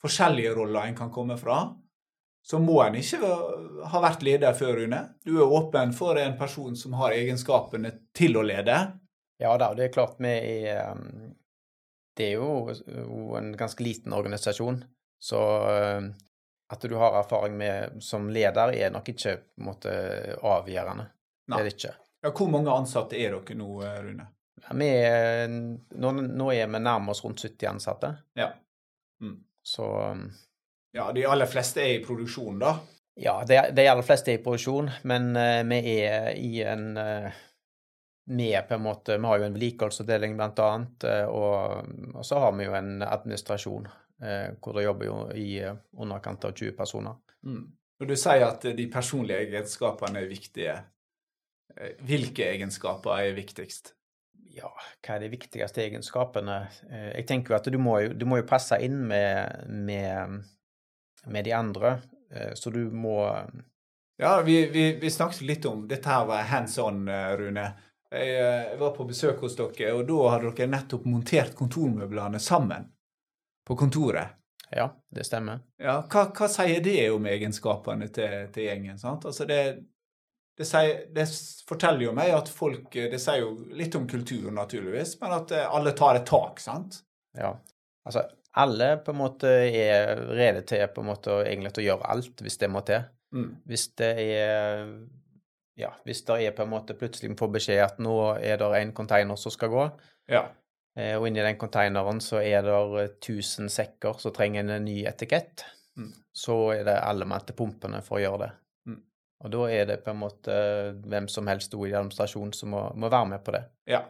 forskjellige 0.00 0.54
roller 0.56 0.88
en 0.88 0.96
kan 0.96 1.10
komme 1.10 1.36
fra, 1.36 1.58
så 2.42 2.58
må 2.58 2.80
en 2.82 2.96
ikke 2.98 3.20
ha 3.92 4.00
vært 4.02 4.24
leder 4.26 4.56
før, 4.58 4.80
Rune. 4.82 5.02
Du 5.22 5.36
er 5.36 5.54
åpen 5.58 5.94
for 5.94 6.18
en 6.18 6.34
person 6.38 6.74
som 6.78 6.96
har 6.98 7.14
egenskapene 7.14 7.92
til 8.16 8.36
å 8.38 8.42
lede. 8.46 8.78
Ja 9.42 9.54
da, 9.58 9.72
det 9.78 9.88
er 9.88 9.94
klart 9.94 10.18
vi 10.22 10.32
er 10.62 10.92
um, 10.94 11.32
Det 12.14 12.28
er 12.28 12.36
jo 12.36 13.38
en 13.38 13.54
ganske 13.58 13.82
liten 13.82 14.12
organisasjon, 14.12 14.82
så 15.22 15.40
um, 15.98 16.12
at 16.72 16.84
du 16.88 16.94
har 17.00 17.18
erfaring 17.20 17.56
med 17.56 18.02
som 18.04 18.28
leder, 18.32 18.74
er 18.74 18.92
nok 18.92 19.08
ikke 19.12 19.36
på 19.40 19.62
en 19.62 19.66
måte 19.66 19.94
avgjørende. 20.42 21.08
Nei. 21.48 21.56
Det 21.56 21.60
er 21.60 21.68
det 21.68 21.74
ikke. 21.76 21.94
Ja, 22.22 22.30
Hvor 22.30 22.52
mange 22.52 22.74
ansatte 22.74 23.18
er 23.18 23.34
dere 23.34 23.58
nå, 23.58 23.68
Rune? 23.82 24.28
Ja, 24.62 24.76
vi 24.78 24.88
er, 24.94 25.48
nå, 25.50 26.12
nå, 26.12 26.52
er 26.54 26.70
vi 26.70 26.80
nærmest 26.80 27.24
rundt 27.24 27.42
70 27.42 27.68
ansatte. 27.70 28.12
Ja. 28.38 28.52
Mm. 29.20 29.40
Så 29.66 29.88
um, 30.12 30.26
Ja, 30.92 31.12
de 31.12 31.24
aller 31.28 31.48
fleste 31.48 31.82
er 31.82 31.94
i 31.96 32.02
produksjon, 32.04 32.58
da? 32.60 32.74
Ja, 33.20 33.38
de, 33.48 33.58
de 33.76 33.86
aller 33.88 34.04
fleste 34.04 34.32
er 34.32 34.40
i 34.40 34.42
produksjon, 34.44 34.90
men 35.08 35.32
uh, 35.36 35.62
vi 35.68 35.80
er 36.04 36.30
i 36.36 36.62
en 36.68 36.92
uh, 36.96 37.40
vi 38.32 38.52
er 38.54 38.62
på 38.68 38.76
en 38.76 38.84
måte 38.84 39.16
Vi 39.18 39.26
har 39.26 39.40
jo 39.40 39.46
en 39.48 39.56
vedlikeholdsavdeling, 39.56 40.36
blant 40.38 40.60
annet, 40.62 41.06
uh, 41.08 41.32
og, 41.32 41.88
og, 42.14 42.22
så 42.28 42.40
har 42.44 42.54
vi 42.58 42.68
jo 42.68 42.78
en 42.78 42.94
administrasjon 43.02 43.90
hvor 44.22 44.76
det 44.76 44.84
jobber 44.84 45.06
jo 45.08 45.14
i 45.34 45.56
underkant 45.98 46.44
av 46.46 46.52
20 46.54 46.76
personer. 46.78 47.16
Mm. 47.42 47.64
Når 47.98 48.06
du 48.06 48.12
sier 48.14 48.44
at 48.46 48.62
de 48.78 48.84
personlige 48.86 49.48
egenskapene 49.48 50.20
er 50.20 50.28
viktige, 50.30 50.76
hvilke 52.06 52.46
egenskaper 52.52 53.16
er 53.16 53.34
viktigst? 53.34 53.90
ja, 54.52 54.68
hva 55.02 55.16
er 55.16 55.24
de 55.24 55.30
viktigste 55.32 55.84
egenskapene? 55.86 56.58
Eh, 56.90 57.08
jeg 57.18 57.28
tenker 57.28 57.54
jo 57.54 57.58
at 57.58 57.70
du 57.72 57.78
må 57.80 57.98
jo, 58.04 58.12
du 58.16 58.26
må 58.28 58.40
jo 58.40 58.48
passe 58.48 58.78
inn 58.84 58.98
med, 59.08 59.64
med, 59.68 60.42
med, 61.26 61.44
de 61.44 61.52
andre, 61.52 61.98
eh, 62.34 62.52
så 62.54 62.70
du 62.70 62.84
må 62.90 63.18
Ja, 64.16 64.42
vi, 64.42 64.66
vi, 64.70 64.92
vi 65.00 65.10
snakket 65.10 65.40
litt 65.40 65.64
om 65.66 65.86
Dette 65.88 66.08
her 66.08 66.26
var 66.28 66.44
hands 66.50 66.78
on, 66.78 67.08
eh, 67.08 67.32
Rune. 67.38 67.72
Jeg 68.12 68.76
var 68.76 68.90
på 68.92 69.06
besøk 69.08 69.40
hos 69.40 69.54
dere, 69.56 69.94
og 69.96 70.04
da 70.04 70.34
hadde 70.34 70.50
dere 70.52 70.68
nettopp 70.68 71.06
montert 71.08 71.54
kontormøblene 71.56 72.40
sammen 72.42 72.90
på 73.64 73.76
kontoret. 73.80 74.36
Ja, 74.72 75.02
det 75.08 75.24
stemmer. 75.24 75.60
Ja, 75.76 75.98
Hva, 76.08 76.26
hva 76.32 76.48
sier 76.48 76.80
det 76.84 77.10
om 77.12 77.26
egenskapene 77.28 78.08
til, 78.08 78.46
til 78.54 78.68
gjengen? 78.68 78.98
sant? 79.00 79.26
Altså 79.28 79.44
det, 79.48 79.60
det, 80.56 80.66
sier, 80.68 81.02
det, 81.12 81.26
forteller 81.68 82.06
jo 82.06 82.14
meg 82.16 82.32
at 82.32 82.48
folk 82.52 82.88
Det 82.92 83.20
sier 83.20 83.42
jo 83.44 83.50
litt 83.76 83.96
om 83.98 84.06
kulturen, 84.08 84.56
naturligvis, 84.56 85.18
men 85.20 85.36
at 85.36 85.52
eh, 85.56 85.68
alle 85.68 85.92
tar 85.98 86.20
et 86.20 86.28
tak, 86.28 86.62
sant? 86.64 87.02
Ja. 87.36 87.52
Altså, 88.08 88.24
alle 88.58 88.88
på 89.04 89.12
en 89.14 89.20
måte 89.20 89.50
er 89.64 90.22
rede 90.28 90.62
til 90.68 90.84
på 90.92 91.02
en 91.02 91.10
måte 91.12 91.40
egentlig 91.42 91.72
å 91.80 91.86
gjøre 91.86 92.14
alt, 92.14 92.40
hvis 92.44 92.58
det 92.60 92.70
må 92.72 92.82
til. 92.86 93.04
Mm. 93.32 93.50
Hvis 93.68 93.88
det 93.98 94.14
er 94.20 94.96
Ja, 95.80 95.88
hvis 96.04 96.20
det 96.28 96.34
er 96.44 96.52
på 96.52 96.66
en 96.66 96.72
måte 96.74 96.94
plutselig 96.94 97.30
vi 97.30 97.38
får 97.38 97.48
beskjed 97.54 97.78
at 97.80 98.00
nå 98.04 98.16
er 98.36 98.58
det 98.60 98.66
en 98.76 98.90
container 98.92 99.38
som 99.40 99.54
skal 99.54 99.70
gå, 99.72 99.86
ja. 100.28 100.42
Eh, 100.92 101.14
og 101.16 101.24
inni 101.24 101.40
den 101.40 101.56
containeren 101.56 102.20
så 102.20 102.42
er 102.44 102.60
det 102.66 102.74
1000 102.76 103.70
sekker 103.72 104.18
som 104.20 104.34
trenger 104.36 104.68
en 104.68 104.84
ny 104.84 104.98
etikett, 105.08 105.64
mm. 105.96 106.10
så 106.28 106.58
er 106.74 106.84
det 106.84 106.98
alle 107.00 107.24
mann 107.24 107.46
til 107.48 107.56
pumpene 107.56 108.02
for 108.04 108.18
å 108.18 108.20
gjøre 108.20 108.42
det. 108.44 108.50
Og 109.42 109.50
da 109.50 109.62
er 109.74 109.88
det 109.90 110.02
på 110.04 110.12
en 110.12 110.20
måte 110.20 110.56
hvem 111.02 111.26
som 111.30 111.48
helst 111.50 111.74
i 111.74 111.90
administrasjonen 111.90 112.52
som 112.54 112.70
må, 112.74 112.82
må, 112.94 113.10
være 113.10 113.30
med 113.34 113.42
på 113.42 113.54
det. 113.56 113.62
Ja. 113.90 114.04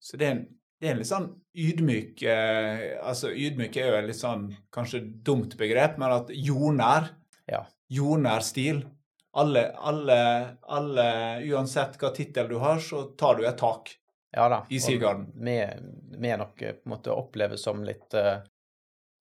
Så 0.00 0.16
det 0.16 0.26
er 0.26 0.36
en, 0.38 0.46
det 0.80 0.88
er 0.88 0.94
en 0.94 1.02
litt 1.02 1.10
sånn 1.10 1.28
ydmyk 1.60 2.22
eh, 2.24 2.84
Altså 3.04 3.32
ydmyk 3.36 3.76
er 3.76 3.90
jo 3.90 3.96
et 3.98 4.06
litt 4.08 4.20
sånn 4.20 4.46
kanskje 4.72 5.02
dumt 5.26 5.56
begrep, 5.60 5.98
men 6.00 6.14
at 6.14 6.32
jordnær 6.32 7.10
ja. 7.50 7.64
Jordnær 7.90 8.44
stil. 8.46 8.84
Alle, 9.40 9.64
alle, 9.74 10.18
alle, 10.70 11.06
uansett 11.50 11.96
hva 11.98 12.12
tittel 12.14 12.48
du 12.50 12.56
har, 12.62 12.78
så 12.82 13.08
tar 13.18 13.38
du 13.38 13.44
et 13.46 13.58
tak 13.58 13.92
ja 14.34 14.46
da. 14.50 14.60
i 14.70 14.78
Seagarden. 14.82 15.28
Vi, 15.34 16.30
er 16.30 16.38
nok 16.38 16.54
på 16.58 16.70
en 16.70 16.92
måte 16.94 17.14
oppleves 17.14 17.62
som 17.66 17.82
litt 17.86 18.14
uh, 18.14 18.38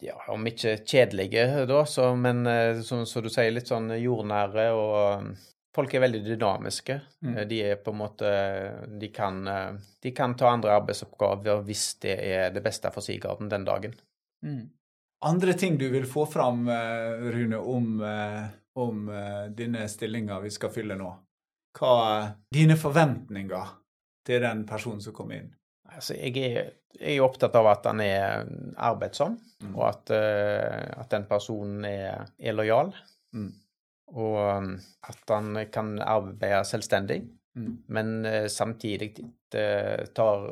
ja, 0.05 0.15
om 0.33 0.45
ikke 0.49 0.79
kjedelige, 0.85 1.65
da, 1.69 1.83
så, 1.89 2.11
men 2.15 2.45
eh, 2.47 2.81
som 2.85 3.03
du 3.03 3.29
sier, 3.29 3.51
litt 3.53 3.69
sånn 3.69 3.91
jordnære 3.97 4.69
og 4.77 5.31
Folk 5.75 5.93
er 5.93 6.01
veldig 6.01 6.23
dynamiske. 6.25 6.97
Mm. 7.21 7.37
Eh, 7.37 7.45
de 7.49 7.61
er 7.71 7.79
på 7.83 7.93
en 7.93 8.01
måte 8.01 8.31
de 9.01 9.11
kan, 9.13 9.39
eh, 9.47 9.77
de 10.01 10.11
kan, 10.15 10.35
ta 10.35 10.53
andre 10.53 10.75
arbeidsoppgaver 10.79 11.63
hvis 11.67 11.85
det 12.05 12.17
er 12.25 12.51
det 12.55 12.63
beste 12.65 12.91
for 12.95 13.05
Sigarden 13.05 13.51
den 13.51 13.67
dagen. 13.67 13.95
Mm. 14.45 14.69
Andre 15.25 15.53
ting 15.53 15.77
du 15.77 15.89
vil 15.91 16.07
få 16.07 16.23
fram, 16.31 16.69
Rune, 16.69 17.57
om, 17.57 17.99
om 18.79 18.99
denne 19.51 19.81
stillinga 19.91 20.37
vi 20.39 20.51
skal 20.55 20.71
fylle 20.71 20.95
nå? 20.95 21.09
Hva 21.75 21.95
er 22.05 22.29
dine 22.55 22.77
forventninger 22.79 23.73
til 24.25 24.45
den 24.45 24.63
personen 24.69 25.03
som 25.03 25.15
kommer 25.17 25.41
inn? 25.41 25.49
Altså, 25.89 26.15
jeg 26.15 26.37
er, 26.45 26.69
jeg 26.99 27.17
er 27.17 27.25
opptatt 27.25 27.55
av 27.57 27.69
at 27.71 27.87
han 27.89 28.01
er 28.03 28.45
arbeidsom, 28.77 29.37
mm. 29.63 29.71
og 29.73 29.85
at, 29.89 30.11
uh, 30.13 31.01
at, 31.01 31.09
den 31.13 31.25
personen 31.29 31.85
er, 31.87 32.29
er 32.37 32.55
lojal. 32.55 32.93
Mm. 33.35 33.51
Og 34.17 34.37
um, 34.41 34.71
at 35.05 35.29
han 35.29 35.59
kan 35.73 35.93
arbeide 36.01 36.63
selvstendig, 36.65 37.19
mm. 37.57 37.71
men 37.93 38.15
uh, 38.25 38.47
samtidig 38.49 39.11
uh, 39.21 40.05
tar, 40.15 40.47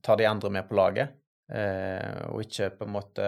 tar, 0.00 0.20
de 0.20 0.28
andre 0.28 0.50
med 0.58 0.68
på 0.68 0.78
laget. 0.78 1.18
og 1.52 2.40
ikke 2.40 2.70
på 2.78 2.86
en 2.86 2.92
måte 2.94 3.24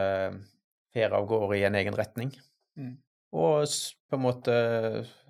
fære 0.95 1.19
av 1.19 1.27
gårde 1.29 1.59
i 1.59 1.65
en 1.67 1.75
egen 1.77 1.97
retning. 1.99 2.31
Mm. 2.79 2.95
Og 3.37 3.67
på 4.09 4.17
en 4.17 4.23
måte 4.23 4.55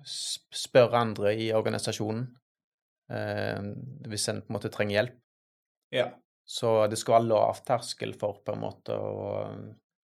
spørre 0.05 1.01
andre 1.01 1.33
i 1.35 1.49
organisasjonen 1.51 2.29
hvis 4.07 4.29
en 4.31 4.39
på 4.45 4.53
en 4.53 4.55
måte 4.55 4.71
trenger 4.71 4.95
hjelp. 4.95 5.17
Ja. 5.91 6.05
Så 6.45 6.87
det 6.87 7.01
skal 7.01 7.17
være 7.17 7.29
lav 7.33 7.59
terskel 7.65 8.13
for 8.15 8.39
på 8.45 8.53
en 8.53 8.61
måte 8.61 8.95
å, 8.95 9.49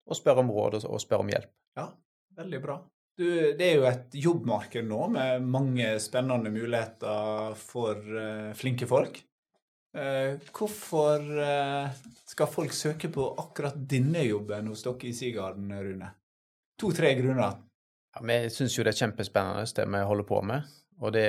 å 0.04 0.18
spørre 0.18 0.42
om 0.42 0.50
råd 0.52 0.80
og, 0.80 0.88
og 0.90 1.02
spørre 1.02 1.24
om 1.24 1.30
hjelp. 1.32 1.52
Ja, 1.78 1.86
veldig 2.38 2.60
bra. 2.64 2.76
Du, 3.18 3.26
det 3.28 3.66
er 3.66 3.74
jo 3.76 3.84
et 3.84 4.14
jobbmarked 4.16 4.86
nå 4.88 5.02
med 5.12 5.44
mange 5.44 5.90
spennende 6.00 6.52
muligheter 6.52 7.52
for 7.60 7.98
uh, 8.00 8.52
flinke 8.56 8.88
folk. 8.88 9.18
Uh, 9.92 10.40
hvorfor 10.56 11.20
uh, 11.20 11.92
skal 12.24 12.48
folk 12.48 12.72
søke 12.72 13.10
på 13.12 13.26
akkurat 13.42 13.76
denne 13.76 14.24
jobben 14.24 14.70
hos 14.72 14.86
dere 14.86 15.10
i 15.10 15.12
Sigarden, 15.16 15.74
Rune? 15.76 16.08
To-tre 16.80 17.12
grunner. 17.18 17.60
Ja, 18.16 18.24
vi 18.28 18.38
syns 18.52 18.78
jo 18.78 18.86
det 18.86 18.94
er 18.94 19.02
kjempespennende, 19.04 19.68
det 19.76 19.86
vi 19.92 20.02
holder 20.08 20.28
på 20.28 20.40
med. 20.48 20.72
Og 21.02 21.12
det 21.12 21.28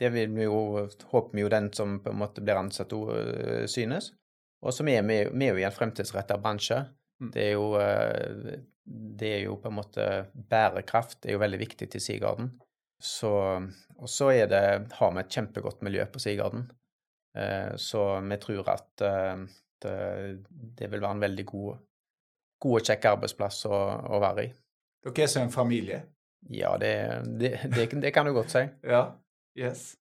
det 0.00 0.08
vil 0.10 0.32
vi 0.34 0.46
jo, 0.48 0.88
håper 1.12 1.36
vi 1.36 1.44
jo 1.44 1.50
den 1.52 1.68
som 1.76 1.98
på 2.02 2.10
en 2.10 2.18
måte 2.18 2.42
blir 2.42 2.58
ansatt, 2.58 2.90
synes. 3.70 4.08
Og 4.64 4.74
så 4.74 4.82
er 4.88 5.04
vi, 5.06 5.18
vi 5.28 5.46
er 5.46 5.52
jo 5.52 5.60
i 5.60 5.66
en 5.68 5.74
fremtidsrettet 5.74 6.40
bransje. 6.42 6.80
Mm. 7.22 7.28
Det 7.34 7.44
er 7.44 7.52
jo 7.52 7.68
det 8.84 9.30
er 9.36 9.42
jo 9.46 9.56
på 9.62 9.70
en 9.70 9.78
måte 9.78 10.06
Bærekraft 10.32 11.20
det 11.22 11.30
er 11.30 11.36
jo 11.36 11.42
veldig 11.42 11.60
viktig 11.60 11.88
til 11.92 12.02
Sigarden. 12.02 12.52
Så, 13.02 13.32
og 13.98 14.10
så 14.10 14.30
er 14.30 14.48
det, 14.50 14.64
har 14.98 15.12
vi 15.14 15.22
et 15.22 15.36
kjempegodt 15.36 15.82
miljø 15.86 16.06
på 16.10 16.22
Sigarden. 16.22 16.68
Uh, 17.38 17.74
så 17.80 18.02
vi 18.20 18.38
tror 18.42 18.68
at 18.74 19.04
det, 19.82 19.94
det, 20.78 20.90
vil 20.90 21.00
være 21.00 21.16
en 21.16 21.24
veldig 21.24 21.46
god, 21.48 21.80
god 22.62 22.80
og 22.80 22.90
kjekk 22.90 23.08
arbeidsplass 23.14 23.64
å, 23.70 23.78
å 24.12 24.20
være 24.22 24.44
i. 24.46 24.52
Dere 25.02 25.24
er 25.24 25.32
som 25.32 25.46
en 25.46 25.54
familie? 25.54 26.02
Ja, 26.50 26.76
det, 26.78 26.94
det, 27.38 27.56
det 28.02 28.14
kan 28.14 28.26
du 28.26 28.34
godt 28.36 28.54
si. 28.54 28.62
ja. 28.94 29.06
Yes. 29.58 29.92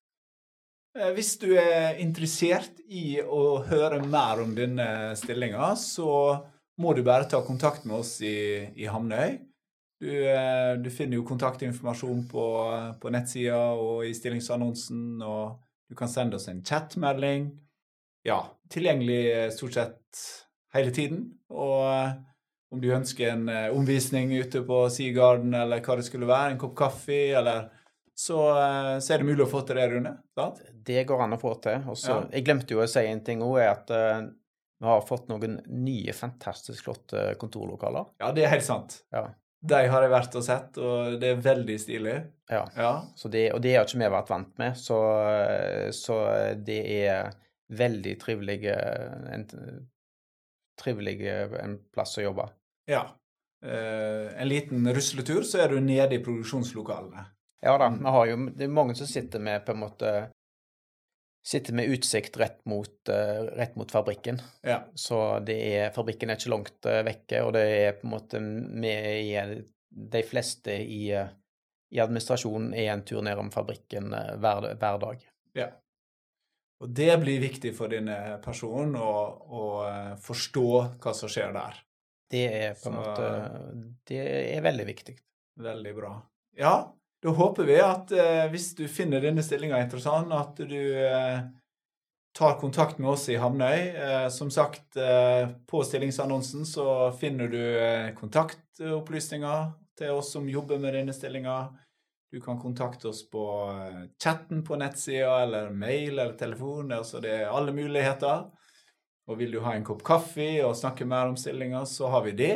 Eh, 0.97 1.11
hvis 1.15 1.35
du 1.39 1.51
er 1.59 1.99
interessert 2.03 2.81
i 2.91 3.21
å 3.21 3.61
høre 3.67 4.01
mer 4.03 4.41
om 4.43 4.55
denne 4.55 5.13
stillinga, 5.19 5.73
så 5.79 6.11
må 6.79 6.93
du 6.95 7.01
bare 7.03 7.27
ta 7.29 7.41
kontakt 7.45 7.85
med 7.85 8.01
oss 8.01 8.19
i, 8.23 8.35
i 8.79 8.87
Hamnøy. 8.89 9.39
Du, 10.01 10.09
eh, 10.09 10.73
du, 10.81 10.89
finner 10.89 11.19
jo 11.19 11.25
kontaktinformasjon 11.27 12.23
på, 12.31 12.45
på 13.01 13.11
nettsida 13.13 13.59
og 13.77 14.07
i 14.07 14.15
stillingsannonsen, 14.17 15.21
og 15.21 15.59
du 15.91 15.97
kan 15.97 16.09
sende 16.09 16.39
oss 16.39 16.47
en 16.49 16.63
chatmelding. 16.65 17.51
Ja, 18.25 18.39
tilgjengelig 18.71 19.51
stort 19.57 19.77
sett 19.77 20.23
hele 20.73 20.93
tiden. 20.95 21.27
Og 21.53 21.85
eh, 21.91 22.15
om 22.71 22.81
du 22.81 22.87
ønsker 22.95 23.33
en 23.33 23.49
omvisning 23.75 24.31
ute 24.39 24.63
på 24.65 24.85
Seagarden, 24.89 25.53
eller 25.57 25.83
hva 25.83 25.99
det 25.99 26.07
skulle 26.07 26.29
være, 26.29 26.53
en 26.53 26.61
kopp 26.61 26.77
kaffe, 26.79 27.21
eller 27.35 27.67
så, 28.21 28.49
eh, 28.49 28.99
så, 28.99 29.13
er 29.13 29.21
det 29.21 29.25
mulig 29.25 29.45
å 29.45 29.49
få 29.49 29.63
til 29.65 29.79
det, 29.79 29.87
Rune? 29.89 30.11
Sant? 30.37 30.61
Det 30.71 31.05
går 31.09 31.23
an 31.23 31.37
å 31.37 31.41
få 31.41 31.55
til. 31.63 31.87
Også, 31.89 32.11
ja. 32.11 32.19
Jeg 32.35 32.45
glemte 32.45 32.75
jo 32.75 32.83
å 32.83 32.89
si 32.89 33.01
en 33.07 33.23
ting 33.25 33.41
òg, 33.45 33.55
er 33.63 33.71
at 33.71 33.93
vi 34.81 34.87
har 34.87 35.01
fått 35.05 35.27
noen 35.29 35.59
nye, 35.69 36.13
fantastisk 36.13 36.87
flotte 36.87 37.35
kontorlokaler. 37.37 38.07
Ja, 38.17 38.31
det 38.33 38.47
er 38.47 38.55
helt 38.55 38.65
sant. 38.65 38.95
Ja. 39.13 39.27
De 39.61 39.77
har 39.93 40.01
jeg 40.01 40.09
vært 40.09 40.37
og 40.39 40.45
sett, 40.47 40.79
og 40.81 41.19
det 41.21 41.35
er 41.35 41.43
veldig 41.45 41.75
stilig. 41.77 42.15
Ja. 42.49 42.63
ja. 42.73 42.93
Det, 43.29 43.43
og 43.53 43.61
det 43.61 43.75
har 43.75 43.85
ikke 43.85 43.99
vi 44.01 44.09
vært 44.15 44.31
vant 44.33 44.57
med, 44.57 44.79
så, 44.81 44.97
så 45.93 46.17
det 46.57 46.79
er 46.95 47.29
veldig 47.77 48.15
trivelig 48.23 48.57
en, 48.73 49.45
trivelig 50.81 51.15
en 51.29 51.77
plass 51.93 52.17
å 52.17 52.25
jobbe. 52.25 52.49
Ja. 52.89 53.05
en 53.61 54.49
liten 54.49 54.89
rusletur, 54.97 55.45
så 55.45 55.61
er 55.61 55.75
du 55.75 55.77
nede 55.77 56.17
i 56.17 56.23
produksjonslokalene. 56.25 57.29
Ja 57.61 57.77
da. 57.77 57.93
Vi 57.93 58.17
har 58.17 58.31
jo, 58.33 58.43
det 58.57 58.65
er 58.65 58.77
mange 58.81 58.97
som 58.97 59.05
sitter 59.05 59.45
med 59.45 59.61
på 59.67 59.77
en 59.77 59.83
måte 59.85 60.15
sitter 61.47 61.73
med 61.73 61.89
utsikt 61.89 62.37
rett 62.37 62.59
mot, 62.69 63.09
uh, 63.09 63.43
rett 63.57 63.75
mot 63.75 63.91
fabrikken. 63.91 64.41
Ja. 64.61 64.83
Så 64.95 65.39
det 65.45 65.57
er, 65.73 65.91
fabrikken 65.95 66.29
er 66.29 66.39
ikke 66.39 66.53
langt 66.53 66.87
uh, 66.87 67.01
vekke, 67.07 67.43
og 67.45 67.53
det 67.57 67.65
er 67.75 67.99
på 67.99 68.07
en 68.07 68.15
måte 68.15 68.41
med 68.41 69.07
i 69.25 69.61
De 69.91 70.23
fleste 70.23 70.71
i, 70.71 71.11
i 71.11 71.99
administrasjonen 71.99 72.73
er 72.73 72.93
en 72.93 73.01
tur 73.03 73.21
nedom 73.25 73.49
fabrikken 73.51 74.13
hver, 74.13 74.69
hver, 74.79 74.99
dag. 75.01 75.25
Ja. 75.57 75.67
Og 76.81 76.93
det 76.95 77.11
blir 77.21 77.41
viktig 77.43 77.73
for 77.75 77.91
denne 77.91 78.37
personen 78.41 78.95
å, 78.95 79.11
å 79.43 79.63
forstå 80.23 80.69
hva 80.95 81.13
som 81.13 81.29
skjer 81.29 81.51
der. 81.57 81.81
Det 82.31 82.45
er 82.47 82.79
på 82.79 82.87
en 82.87 82.95
måte 82.95 83.27
Det 84.07 84.23
er 84.55 84.63
veldig 84.63 84.87
viktig. 84.87 85.17
Veldig 85.61 85.93
bra. 85.97 86.13
Ja, 86.57 86.73
da 87.21 87.29
håper 87.37 87.67
vi 87.69 87.77
at 87.85 88.11
eh, 88.17 88.45
hvis 88.49 88.71
du 88.77 88.87
finner 88.89 89.21
denne 89.21 89.43
stillinga 89.45 89.81
interessant, 89.83 90.31
at 90.33 90.57
du 90.57 90.79
eh, 90.97 91.43
tar 92.37 92.57
kontakt 92.59 92.97
med 92.97 93.11
oss 93.11 93.27
i 93.29 93.37
Hamnøy. 93.37 93.77
Eh, 93.93 94.27
som 94.33 94.49
sagt, 94.51 94.95
eh, 94.97 95.49
på 95.69 95.83
stillingsannonsen 95.85 96.65
så 96.65 97.11
finner 97.11 97.51
du 97.51 97.61
eh, 97.61 98.09
kontaktopplysninger 98.17 99.69
til 100.01 100.17
oss 100.17 100.31
som 100.33 100.49
jobber 100.49 100.81
med 100.81 100.97
denne 100.97 101.13
stillinga. 101.13 101.59
Du 102.31 102.39
kan 102.41 102.57
kontakte 102.59 103.11
oss 103.11 103.21
på 103.29 103.45
eh, 103.69 104.03
chatten 104.23 104.63
på 104.65 104.79
nettsida, 104.81 105.43
eller 105.43 105.69
mail 105.69 106.17
eller 106.17 106.33
telefon. 106.39 106.91
Altså 106.95 107.21
det 107.21 107.35
er 107.43 107.53
alle 107.53 107.75
muligheter. 107.75 108.47
Og 109.29 109.37
vil 109.37 109.53
du 109.53 109.61
ha 109.61 109.75
en 109.75 109.85
kopp 109.85 110.01
kaffe 110.03 110.55
og 110.65 110.73
snakke 110.79 111.05
mer 111.05 111.29
om 111.29 111.37
stillinga, 111.37 111.85
så 111.85 112.09
har 112.09 112.25
vi 112.25 112.33
det. 112.39 112.55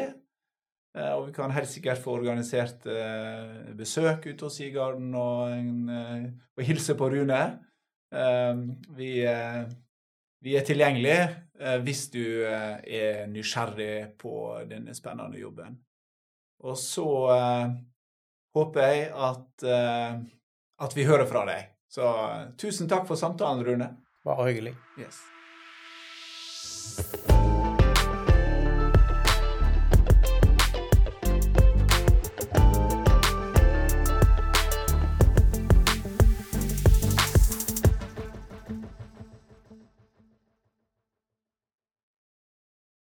Eh, 0.95 1.11
og 1.11 1.27
vi 1.27 1.33
kan 1.35 1.51
helt 1.51 1.69
sikkert 1.69 1.99
få 2.03 2.15
organisert 2.21 2.85
eh, 2.87 3.71
besøk 3.75 4.29
ute 4.29 4.47
hos 4.47 4.59
Sigarden 4.61 5.11
og, 5.19 5.51
en, 5.51 5.89
eh, 5.91 6.27
og, 6.55 6.63
hilse 6.63 6.95
på 6.95 7.09
Rune. 7.11 7.41
Vi, 8.95 9.09
vi 10.45 10.51
er 10.55 10.63
tilgjengelige 10.63 11.25
hvis 11.83 12.05
du 12.13 12.45
er 12.47 13.25
nysgjerrig 13.27 14.13
på 14.21 14.61
denne 14.69 14.95
spennende 14.95 15.41
jobben. 15.41 15.75
Og 16.63 16.77
så 16.79 17.07
håper 18.55 18.87
jeg 18.87 19.09
at, 19.11 19.67
at 19.67 20.95
vi 20.95 21.09
hører 21.09 21.27
fra 21.27 21.43
deg. 21.49 21.73
Så 21.91 22.07
tusen 22.61 22.87
takk 22.87 23.03
for 23.09 23.19
samtalen, 23.19 23.65
Rune. 23.67 23.89
Bare 24.23 24.47
hyggelig. 24.47 24.77
Yes. 25.01 25.19